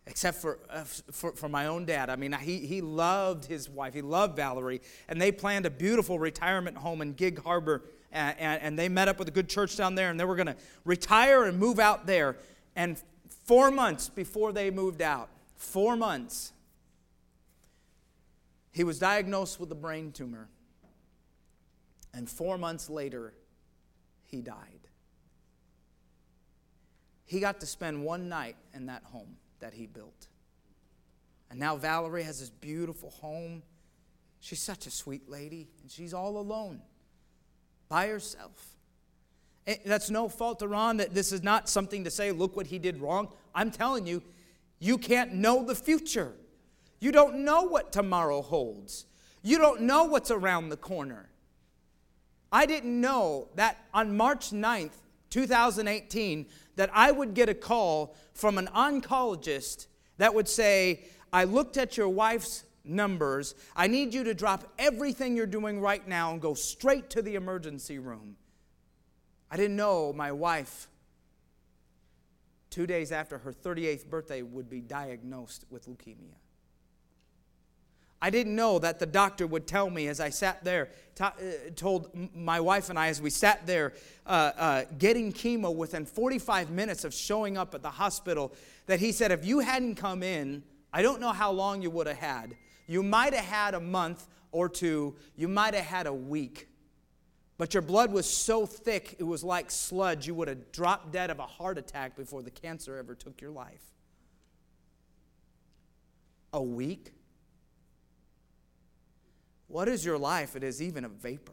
except 0.09 0.38
for, 0.38 0.59
uh, 0.71 0.83
for, 0.85 1.33
for, 1.33 1.49
my 1.49 1.66
own 1.66 1.85
dad. 1.85 2.09
I 2.09 2.16
mean, 2.16 2.33
he, 2.33 2.61
he 2.61 2.81
loved 2.81 3.44
his 3.44 3.68
wife, 3.68 3.92
he 3.92 4.01
loved 4.01 4.37
Valerie, 4.37 4.81
and 5.07 5.21
they 5.21 5.31
planned 5.31 5.66
a 5.66 5.71
beautiful 5.71 6.18
retirement 6.18 6.79
home 6.79 7.03
in 7.03 7.12
Gig 7.12 7.42
Harbor. 7.42 7.85
And, 8.11 8.38
and, 8.38 8.62
and 8.62 8.79
they 8.79 8.88
met 8.88 9.09
up 9.09 9.18
with 9.18 9.29
a 9.29 9.31
good 9.31 9.51
church 9.51 9.77
down 9.77 9.94
there, 9.94 10.11
and 10.11 10.18
they 10.18 10.25
were 10.25 10.35
going 10.35 10.47
to 10.47 10.57
retire 10.87 11.44
and 11.44 11.59
move 11.59 11.79
out 11.79 12.07
there. 12.07 12.37
And 12.75 13.01
four 13.44 13.71
months 13.71 14.09
before 14.09 14.51
they 14.51 14.71
moved 14.71 15.03
out, 15.03 15.29
four 15.57 15.94
months, 15.94 16.53
he 18.73 18.83
was 18.83 18.99
diagnosed 18.99 19.61
with 19.61 19.71
a 19.71 19.75
brain 19.75 20.11
tumor. 20.11 20.49
And 22.14 22.31
four 22.31 22.57
months 22.57 22.88
later, 22.88 23.35
he 24.25 24.40
died. 24.40 24.88
He 27.27 27.40
got 27.40 27.61
to 27.61 27.66
spend 27.66 28.03
one 28.03 28.31
night 28.31 28.57
in 28.73 28.87
that 28.87 29.05
home 29.05 29.37
that 29.61 29.75
he 29.75 29.87
built. 29.87 30.29
And 31.51 31.59
now 31.59 31.77
Valerie 31.77 32.23
has 32.25 32.40
this 32.40 32.51
beautiful 32.51 33.11
home. 33.11 33.62
She's 34.40 34.61
such 34.61 34.87
a 34.87 34.90
sweet 34.90 35.29
lady, 35.29 35.68
and 35.83 35.90
she's 35.90 36.14
all 36.14 36.38
alone 36.38 36.81
by 37.88 38.09
herself. 38.09 38.77
And 39.66 39.79
that's 39.85 40.11
no 40.11 40.29
fault 40.29 40.61
to 40.61 40.68
Ron 40.68 40.99
that 40.99 41.14
this 41.14 41.33
is 41.33 41.42
not 41.42 41.68
something 41.68 42.05
to 42.05 42.11
say, 42.11 42.33
look 42.33 42.57
what 42.57 42.66
he 42.66 42.79
did 42.79 42.99
wrong. 43.01 43.29
I'm 43.55 43.71
telling 43.71 44.07
you, 44.07 44.23
you 44.79 44.97
can't 44.99 45.35
know 45.35 45.64
the 45.64 45.75
future. 45.75 46.33
You 47.01 47.12
don't 47.12 47.44
know 47.44 47.62
what 47.62 47.92
tomorrow 47.92 48.42
holds. 48.42 49.07
You 49.42 49.59
don't 49.59 49.83
know 49.83 50.05
what's 50.05 50.31
around 50.31 50.68
the 50.68 50.77
corner. 50.77 51.29
I 52.51 52.66
didn't 52.66 52.99
know 53.01 53.49
that 53.57 53.76
on 53.93 54.16
March 54.16 54.51
9th, 54.51 54.95
2018, 55.30 56.47
that 56.79 56.91
I 56.95 57.11
would 57.11 57.35
get 57.35 57.49
a 57.49 57.55
call 57.55 58.14
from 58.35 58.57
an 58.57 58.68
oncologist 58.68 59.89
that 60.18 60.33
would 60.33 60.49
say, 60.49 61.03
I 61.33 61.43
looked 61.43 61.76
at 61.76 61.97
your 61.97 62.09
wife's 62.09 62.62
numbers. 62.85 63.57
I 63.74 63.89
need 63.89 64.14
you 64.14 64.22
to 64.22 64.33
drop 64.33 64.72
everything 64.79 65.37
you're 65.37 65.47
doing 65.47 65.81
right 65.81 66.07
now 66.07 66.31
and 66.31 66.41
go 66.41 66.55
straight 66.55 67.11
to 67.11 67.20
the 67.20 67.35
emergency 67.35 67.99
room. 67.99 68.37
I 69.51 69.57
didn't 69.57 69.74
know 69.74 70.12
my 70.12 70.31
wife, 70.31 70.87
two 72.70 72.87
days 72.87 73.11
after 73.11 73.39
her 73.39 73.53
38th 73.53 74.07
birthday, 74.07 74.43
would 74.43 74.70
be 74.70 74.81
diagnosed 74.81 75.64
with 75.70 75.89
leukemia. 75.89 76.37
I 78.21 78.31
didn't 78.31 78.57
know 78.57 78.79
that 78.81 78.99
the 78.99 79.07
doctor 79.07 79.47
would 79.47 79.66
tell 79.66 79.91
me 79.91 80.09
as 80.09 80.19
I 80.19 80.31
sat 80.31 80.64
there, 80.64 80.91
t- 81.14 81.25
uh, 81.25 81.33
told 81.77 82.11
my 82.35 82.59
wife 82.59 82.91
and 82.91 82.99
I 82.99 83.09
as 83.09 83.23
we 83.23 83.31
sat 83.31 83.64
there 83.66 83.93
uh, 84.27 84.53
uh, 84.57 84.85
getting 84.99 85.33
chemo 85.33 85.75
within 85.75 86.05
45 86.05 86.71
minutes 86.71 87.05
of 87.05 87.14
showing 87.14 87.57
up 87.57 87.75
at 87.75 87.83
the 87.83 87.91
hospital, 87.91 88.53
that 88.87 88.99
he 88.99 89.12
said, 89.12 89.31
if 89.31 89.45
you 89.45 89.61
hadn't 89.61 89.95
come 89.95 90.25
in, 90.25 90.64
I 90.93 91.03
don't 91.03 91.21
know 91.21 91.33
how 91.33 91.53
long 91.53 91.81
you 91.81 91.91
would 91.91 92.09
have 92.09 92.16
had. 92.16 92.57
You 92.89 93.03
might 93.05 93.35
have 93.35 93.45
had 93.45 93.75
a 93.75 93.81
month 93.81 94.27
or 94.51 94.69
two, 94.69 95.14
you 95.37 95.47
might 95.47 95.75
have 95.75 95.85
had 95.85 96.07
a 96.07 96.12
week, 96.12 96.69
But 97.59 97.75
your 97.75 97.83
blood 97.83 98.12
was 98.12 98.29
so 98.29 98.66
thick, 98.66 99.16
it 99.19 99.25
was 99.25 99.43
like 99.45 99.71
sludge. 99.71 100.27
You 100.27 100.35
would 100.37 100.49
have 100.49 100.71
dropped 100.73 101.12
dead 101.12 101.29
of 101.31 101.41
a 101.41 101.47
heart 101.47 101.77
attack 101.77 102.16
before 102.16 102.43
the 102.43 102.51
cancer 102.51 102.97
ever 102.97 103.14
took 103.14 103.41
your 103.41 103.51
life. 103.51 103.83
A 106.53 106.62
week? 106.62 107.12
What 109.69 109.87
is 109.87 110.05
your 110.05 110.19
life? 110.19 110.57
It 110.57 110.64
is 110.64 110.83
even 110.83 111.05
a 111.05 111.09
vapor. 111.09 111.53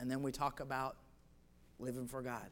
And 0.00 0.10
then 0.10 0.22
we 0.22 0.32
talk 0.32 0.60
about 0.60 0.96
living 1.78 2.06
for 2.06 2.22
God. 2.22 2.48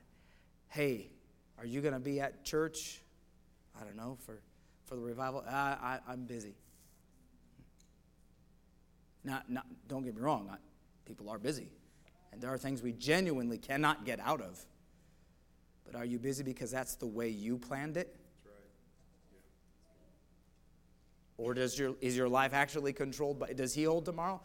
Hey, 0.68 1.11
are 1.59 1.66
you 1.66 1.80
going 1.80 1.95
to 1.95 2.01
be 2.01 2.20
at 2.20 2.45
church? 2.45 3.01
I 3.80 3.85
don't 3.85 3.97
know, 3.97 4.18
for, 4.24 4.41
for 4.87 4.97
the 4.97 5.03
revival? 5.03 5.45
I, 5.49 6.01
I, 6.07 6.12
am 6.12 6.24
busy. 6.24 6.55
Not, 9.24 9.49
not, 9.49 9.66
don't 9.89 10.05
get 10.05 10.16
me 10.16 10.20
wrong, 10.20 10.49
I, 10.53 10.57
people 11.05 11.30
are 11.30 11.39
busy. 11.39 11.68
And 12.33 12.41
there 12.41 12.53
are 12.53 12.59
things 12.59 12.83
we 12.83 12.93
genuinely 12.93 13.59
cannot 13.59 14.05
get 14.05 14.18
out 14.18 14.41
of. 14.41 14.64
But 15.85 15.95
are 15.95 16.05
you 16.05 16.18
busy 16.18 16.43
because 16.43 16.70
that's 16.70 16.97
the 16.97 17.07
way 17.07 17.28
you 17.28 17.59
planned 17.59 17.97
it? 17.97 18.16
Or 21.39 21.55
does 21.55 21.78
your, 21.78 21.95
is 22.01 22.16
your 22.16 22.28
life 22.28 22.55
actually 22.55 22.93
controlled 22.93 23.39
by, 23.39 23.53
does 23.53 23.74
he 23.74 23.85
hold 23.85 24.05
tomorrow? 24.05 24.41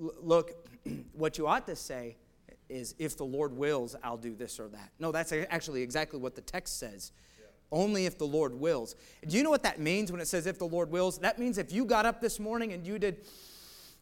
L- 0.00 0.14
look, 0.20 0.68
what 1.12 1.38
you 1.38 1.46
ought 1.46 1.66
to 1.66 1.76
say 1.76 2.16
is, 2.68 2.94
if 2.98 3.16
the 3.16 3.24
Lord 3.24 3.56
wills, 3.56 3.96
I'll 4.02 4.16
do 4.16 4.34
this 4.34 4.60
or 4.60 4.68
that. 4.68 4.90
No, 4.98 5.10
that's 5.10 5.32
actually 5.32 5.82
exactly 5.82 6.18
what 6.18 6.34
the 6.34 6.42
text 6.42 6.78
says. 6.78 7.12
Yeah. 7.38 7.46
Only 7.72 8.06
if 8.06 8.18
the 8.18 8.26
Lord 8.26 8.54
wills. 8.54 8.94
Do 9.26 9.36
you 9.36 9.42
know 9.42 9.50
what 9.50 9.62
that 9.62 9.80
means 9.80 10.12
when 10.12 10.20
it 10.20 10.28
says 10.28 10.46
if 10.46 10.58
the 10.58 10.66
Lord 10.66 10.90
wills? 10.90 11.18
That 11.18 11.38
means 11.38 11.58
if 11.58 11.72
you 11.72 11.84
got 11.84 12.04
up 12.04 12.20
this 12.20 12.38
morning 12.38 12.72
and 12.72 12.86
you 12.86 12.98
did 12.98 13.26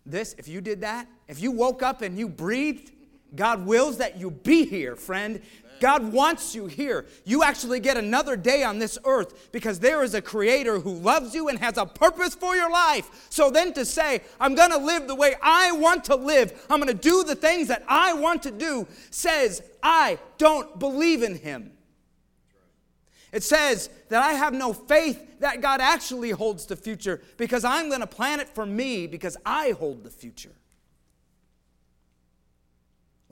this, 0.05 0.35
if 0.39 0.49
you 0.49 0.61
did 0.61 0.81
that, 0.81 1.09
if 1.29 1.41
you 1.41 1.51
woke 1.51 1.83
up 1.83 2.03
and 2.03 2.19
you 2.19 2.29
breathed, 2.29 2.93
God 3.35 3.67
wills 3.67 3.99
that 3.99 4.19
you 4.19 4.31
be 4.31 4.65
here, 4.65 4.97
friend. 4.97 5.41
God 5.81 6.13
wants 6.13 6.55
you 6.55 6.67
here. 6.67 7.07
You 7.25 7.43
actually 7.43 7.81
get 7.81 7.97
another 7.97 8.37
day 8.37 8.63
on 8.63 8.79
this 8.79 8.99
earth 9.05 9.51
because 9.53 9.79
there 9.79 10.03
is 10.03 10.15
a 10.15 10.23
creator 10.23 10.79
who 10.79 10.93
loves 10.93 11.35
you 11.35 11.49
and 11.49 11.59
has 11.59 11.77
a 11.77 11.87
purpose 11.87 12.35
for 12.35 12.57
your 12.57 12.71
life. 12.71 13.27
So 13.31 13.51
then 13.51 13.73
to 13.75 13.85
say, 13.85 14.23
I'm 14.41 14.55
going 14.55 14.71
to 14.71 14.79
live 14.79 15.07
the 15.07 15.15
way 15.15 15.35
I 15.43 15.73
want 15.73 16.05
to 16.05 16.17
live, 16.17 16.67
I'm 16.71 16.81
going 16.81 16.89
to 16.89 16.95
do 16.95 17.25
the 17.25 17.35
things 17.35 17.69
that 17.69 17.85
I 17.89 18.15
want 18.15 18.43
to 18.45 18.51
do, 18.51 18.87
says, 19.11 19.63
I 19.83 20.19
don't 20.39 20.79
believe 20.79 21.23
in 21.23 21.37
him. 21.37 21.73
It 23.33 23.43
says 23.43 23.91
that 24.09 24.23
I 24.23 24.33
have 24.33 24.55
no 24.55 24.73
faith 24.73 25.41
that 25.41 25.61
God 25.61 25.81
actually 25.81 26.31
holds 26.31 26.65
the 26.65 26.77
future 26.77 27.21
because 27.37 27.65
I'm 27.65 27.89
going 27.89 28.01
to 28.01 28.07
plan 28.07 28.41
it 28.41 28.49
for 28.49 28.65
me 28.65 29.07
because 29.07 29.37
I 29.45 29.73
hold 29.73 30.05
the 30.05 30.11
future. 30.11 30.53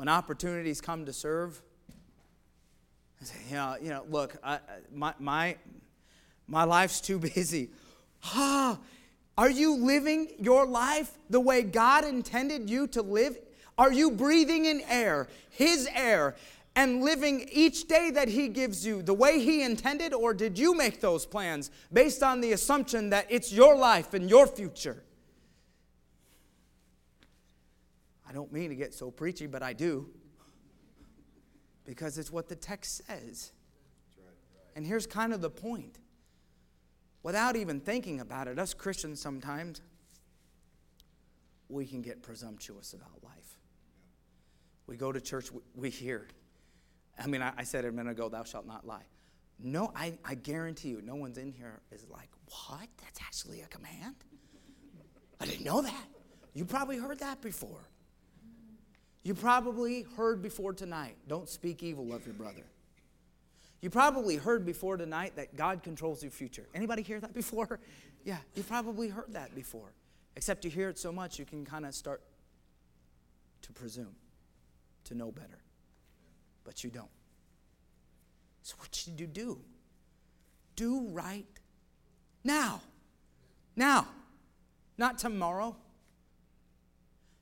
When 0.05 0.11
opportunities 0.11 0.83
come 0.83 1.07
to 1.07 1.15
serve, 1.15 1.63
say, 3.23 3.37
you 3.49 3.55
know, 3.55 3.77
you 3.81 3.89
know 3.89 4.05
look, 4.11 4.37
I, 4.45 4.59
my, 4.93 5.15
my, 5.19 5.57
my 6.47 6.65
life's 6.65 7.01
too 7.01 7.19
busy. 7.35 7.71
Ah, 8.23 8.79
are 9.39 9.49
you 9.49 9.77
living 9.79 10.29
your 10.39 10.67
life 10.67 11.17
the 11.31 11.41
way 11.41 11.63
God 11.63 12.05
intended 12.05 12.69
you 12.69 12.87
to 12.89 13.01
live? 13.01 13.39
Are 13.79 13.95
you 13.95 14.11
breathing 14.11 14.67
in 14.67 14.83
air, 14.91 15.27
His 15.49 15.89
air, 15.95 16.37
and 16.77 17.03
living 17.03 17.49
each 17.51 17.89
day 17.89 18.11
that 18.11 18.29
He 18.29 18.49
gives 18.49 18.85
you 18.85 19.01
the 19.01 19.15
way 19.15 19.41
He 19.41 19.63
intended? 19.63 20.13
Or 20.13 20.35
did 20.35 20.59
you 20.59 20.77
make 20.77 21.01
those 21.01 21.25
plans 21.25 21.71
based 21.91 22.23
on 22.23 22.43
the 22.43 22.53
assumption 22.53 23.09
that 23.09 23.25
it's 23.31 23.51
your 23.51 23.75
life 23.75 24.13
and 24.13 24.29
your 24.29 24.47
future? 24.47 25.03
I 28.24 28.24
don't 28.35 28.53
mean 28.53 28.71
to 28.71 28.77
get 28.77 28.93
so 28.93 29.11
preachy, 29.11 29.47
but 29.47 29.63
I 29.63 29.73
do. 29.73 30.11
Because 31.85 32.19
it's 32.19 32.31
what 32.31 32.49
the 32.49 32.57
text 32.57 33.03
says. 33.07 33.53
And 34.75 34.85
here's 34.87 35.07
kind 35.07 35.33
of 35.33 35.41
the 35.41 35.51
point. 35.51 35.99
Without 37.23 37.57
even 37.57 37.81
thinking 37.81 38.21
about 38.21 38.49
it, 38.49 38.59
us 38.59 38.75
Christians 38.75 39.21
sometimes, 39.21 39.81
we 41.69 41.87
can 41.87 42.03
get 42.03 42.23
presumptuous 42.23 42.93
about 42.93 43.23
life. 43.23 43.59
We 44.87 44.97
go 44.97 45.13
to 45.13 45.21
church, 45.21 45.51
we 45.75 45.89
hear, 45.89 46.29
I 47.19 47.27
mean, 47.27 47.41
I, 47.41 47.53
I 47.57 47.65
said 47.65 47.85
it 47.85 47.89
a 47.89 47.93
minute 47.93 48.11
ago, 48.11 48.29
thou 48.29 48.45
shalt 48.45 48.67
not 48.67 48.87
lie. 48.87 49.07
No, 49.59 49.93
I, 49.95 50.19
I 50.25 50.35
guarantee 50.35 50.89
you, 50.89 51.01
no 51.01 51.15
one's 51.15 51.39
in 51.39 51.53
here 51.53 51.81
is 51.91 52.07
like, 52.11 52.29
what? 52.69 52.89
That's 53.03 53.21
actually 53.23 53.63
a 53.63 53.67
command? 53.69 54.17
I 55.41 55.47
didn't 55.47 55.65
know 55.65 55.81
that. 55.81 56.07
You 56.53 56.65
probably 56.65 56.99
heard 56.99 57.21
that 57.21 57.41
before. 57.41 57.89
You 59.25 59.35
probably 59.35 60.07
heard 60.17 60.43
before 60.43 60.73
tonight, 60.73 61.17
don't 61.27 61.49
speak 61.49 61.83
evil 61.83 62.15
of 62.15 62.25
your 62.25 62.35
brother. 62.35 62.63
You 63.81 63.91
probably 63.91 64.37
heard 64.37 64.65
before 64.65 64.97
tonight 64.97 65.33
that 65.37 65.57
God 65.57 65.83
controls 65.83 66.23
your 66.23 66.31
future. 66.31 66.67
Anybody 66.75 67.03
hear 67.03 67.21
that 67.21 67.35
before? 67.43 67.81
Yeah, 68.25 68.39
you 68.55 68.63
probably 68.63 69.09
heard 69.09 69.33
that 69.33 69.55
before. 69.55 69.93
Except 70.37 70.65
you 70.65 70.71
hear 70.71 70.89
it 70.89 70.99
so 70.99 71.11
much 71.11 71.39
you 71.39 71.45
can 71.45 71.65
kind 71.65 71.85
of 71.85 71.95
start 71.95 72.23
to 73.63 73.73
presume, 73.73 74.15
to 75.05 75.15
know 75.15 75.33
better 75.33 75.59
but 76.65 76.83
you 76.83 76.91
don't. 76.91 77.11
So, 78.63 78.75
what 78.79 78.95
should 78.95 79.21
you 79.21 79.27
do? 79.27 79.61
Do 80.75 81.07
right 81.11 81.47
now. 82.43 82.81
Now, 83.77 84.09
not 84.97 85.19
tomorrow. 85.19 85.77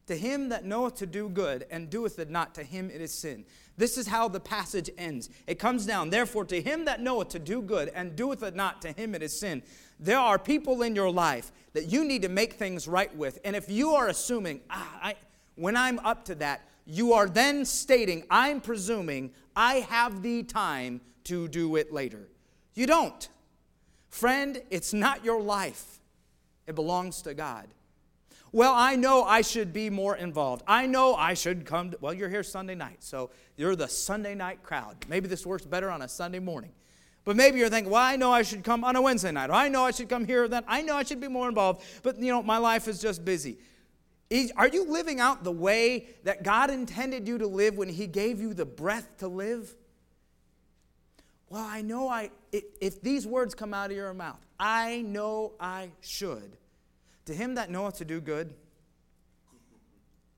To 0.08 0.16
him 0.16 0.48
that 0.48 0.64
knoweth 0.64 0.96
to 0.96 1.06
do 1.06 1.28
good 1.28 1.64
and 1.70 1.88
doeth 1.88 2.18
it 2.18 2.28
not, 2.28 2.54
to 2.56 2.64
him 2.64 2.90
it 2.90 3.00
is 3.00 3.14
sin. 3.14 3.44
This 3.76 3.96
is 3.96 4.08
how 4.08 4.28
the 4.28 4.40
passage 4.40 4.90
ends. 4.98 5.30
It 5.46 5.58
comes 5.58 5.86
down, 5.86 6.10
therefore, 6.10 6.44
to 6.46 6.60
him 6.60 6.84
that 6.86 7.00
knoweth 7.00 7.28
to 7.30 7.38
do 7.38 7.62
good 7.62 7.88
and 7.94 8.16
doeth 8.16 8.42
it 8.42 8.54
not, 8.54 8.82
to 8.82 8.92
him 8.92 9.14
it 9.14 9.22
is 9.22 9.38
sin. 9.38 9.62
There 10.00 10.18
are 10.18 10.38
people 10.38 10.82
in 10.82 10.96
your 10.96 11.10
life 11.10 11.52
that 11.72 11.86
you 11.86 12.04
need 12.04 12.22
to 12.22 12.28
make 12.28 12.54
things 12.54 12.88
right 12.88 13.14
with. 13.16 13.38
And 13.44 13.54
if 13.54 13.70
you 13.70 13.92
are 13.92 14.08
assuming, 14.08 14.60
ah, 14.68 14.98
I, 15.02 15.14
when 15.54 15.76
I'm 15.76 16.00
up 16.00 16.24
to 16.26 16.34
that, 16.36 16.68
you 16.84 17.12
are 17.12 17.28
then 17.28 17.64
stating, 17.64 18.24
I'm 18.28 18.60
presuming 18.60 19.30
I 19.54 19.74
have 19.74 20.22
the 20.22 20.42
time 20.42 21.00
to 21.24 21.46
do 21.48 21.76
it 21.76 21.92
later. 21.92 22.28
You 22.74 22.86
don't. 22.86 23.28
Friend, 24.08 24.60
it's 24.70 24.92
not 24.92 25.24
your 25.24 25.40
life, 25.40 26.00
it 26.66 26.74
belongs 26.74 27.22
to 27.22 27.34
God. 27.34 27.68
Well, 28.54 28.74
I 28.74 28.96
know 28.96 29.24
I 29.24 29.40
should 29.40 29.72
be 29.72 29.88
more 29.88 30.14
involved. 30.14 30.62
I 30.66 30.86
know 30.86 31.14
I 31.14 31.32
should 31.32 31.64
come. 31.64 31.92
To, 31.92 31.98
well, 32.02 32.12
you're 32.12 32.28
here 32.28 32.42
Sunday 32.42 32.74
night, 32.74 33.02
so 33.02 33.30
you're 33.56 33.74
the 33.74 33.88
Sunday 33.88 34.34
night 34.34 34.62
crowd. 34.62 34.96
Maybe 35.08 35.26
this 35.26 35.46
works 35.46 35.64
better 35.64 35.90
on 35.90 36.02
a 36.02 36.08
Sunday 36.08 36.38
morning. 36.38 36.72
But 37.24 37.36
maybe 37.36 37.58
you're 37.58 37.70
thinking, 37.70 37.90
well, 37.90 38.02
I 38.02 38.16
know 38.16 38.30
I 38.30 38.42
should 38.42 38.62
come 38.62 38.84
on 38.84 38.94
a 38.94 39.00
Wednesday 39.00 39.32
night, 39.32 39.48
or 39.48 39.54
I 39.54 39.68
know 39.68 39.84
I 39.84 39.90
should 39.90 40.10
come 40.10 40.26
here 40.26 40.44
or 40.44 40.48
that. 40.48 40.64
I 40.66 40.82
know 40.82 40.96
I 40.96 41.02
should 41.02 41.20
be 41.20 41.28
more 41.28 41.48
involved, 41.48 41.82
but 42.02 42.18
you 42.18 42.30
know, 42.30 42.42
my 42.42 42.58
life 42.58 42.88
is 42.88 43.00
just 43.00 43.24
busy. 43.24 43.58
Are 44.56 44.68
you 44.68 44.90
living 44.90 45.20
out 45.20 45.44
the 45.44 45.52
way 45.52 46.08
that 46.24 46.42
God 46.42 46.70
intended 46.70 47.28
you 47.28 47.38
to 47.38 47.46
live 47.46 47.76
when 47.76 47.88
He 47.88 48.06
gave 48.06 48.40
you 48.40 48.54
the 48.54 48.66
breath 48.66 49.18
to 49.18 49.28
live? 49.28 49.74
Well, 51.48 51.64
I 51.64 51.80
know 51.82 52.08
I, 52.08 52.30
if 52.50 53.00
these 53.00 53.26
words 53.26 53.54
come 53.54 53.72
out 53.72 53.90
of 53.90 53.96
your 53.96 54.12
mouth, 54.14 54.40
I 54.58 55.02
know 55.02 55.52
I 55.60 55.90
should. 56.00 56.56
To 57.26 57.34
him 57.34 57.54
that 57.54 57.70
knoweth 57.70 57.98
to 57.98 58.04
do 58.04 58.20
good 58.20 58.54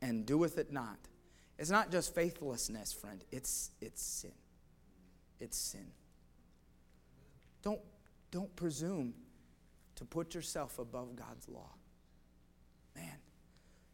and 0.03 0.27
doeth 0.27 0.59
it 0.59 0.71
not. 0.71 0.99
It's 1.59 1.71
not 1.71 1.91
just 1.91 2.15
faithlessness, 2.15 2.93
friend, 2.93 3.25
it's, 3.31 3.71
it's 3.81 4.03
sin. 4.03 4.33
It's 5.41 5.57
sin. 5.57 5.87
Don't, 7.63 7.81
don't 8.31 8.55
presume 8.57 9.15
to 9.97 10.05
put 10.05 10.35
yourself 10.35 10.79
above 10.79 11.17
God's 11.17 11.49
law. 11.49 11.71
Man, 12.95 13.17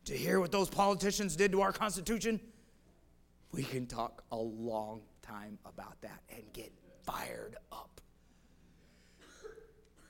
to 0.06 0.16
hear 0.16 0.40
what 0.40 0.50
those 0.50 0.68
politicians 0.68 1.36
did 1.36 1.52
to 1.52 1.60
our 1.60 1.72
Constitution, 1.72 2.40
we 3.52 3.62
can 3.62 3.86
talk 3.86 4.24
a 4.32 4.36
long 4.36 5.02
time 5.22 5.58
about 5.64 6.00
that 6.02 6.22
and 6.30 6.42
get 6.52 6.72
fired 7.04 7.56
up. 7.70 8.00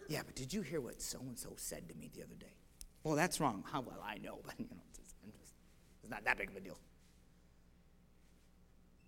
Yeah, 0.08 0.22
but 0.24 0.34
did 0.34 0.52
you 0.52 0.62
hear 0.62 0.80
what 0.80 1.00
so 1.00 1.20
and 1.20 1.38
so 1.38 1.52
said 1.56 1.88
to 1.88 1.94
me 1.94 2.10
the 2.14 2.22
other 2.22 2.34
day? 2.34 2.59
Well, 3.02 3.16
that's 3.16 3.40
wrong. 3.40 3.64
How 3.70 3.80
well 3.80 4.02
I 4.06 4.18
know, 4.18 4.40
but 4.44 4.54
you 4.58 4.66
know, 4.70 4.82
it's, 4.88 4.98
just, 4.98 5.54
it's 6.02 6.10
not 6.10 6.24
that 6.24 6.38
big 6.38 6.50
of 6.50 6.56
a 6.56 6.60
deal. 6.60 6.78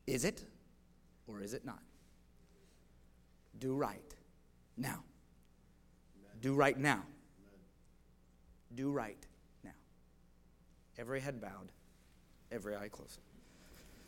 Is 0.07 0.25
it 0.25 0.45
or 1.27 1.41
is 1.41 1.55
it 1.55 1.65
not? 1.65 1.83
Do 3.59 3.75
right 3.75 4.15
now. 4.77 5.05
Do 6.41 6.55
right 6.55 6.77
now. 6.77 7.05
Do 8.75 8.91
right 8.91 9.25
now. 9.63 9.71
every 10.99 11.21
head 11.21 11.41
bowed, 11.41 11.71
every 12.51 12.75
eye 12.75 12.89
closed. 12.89 13.21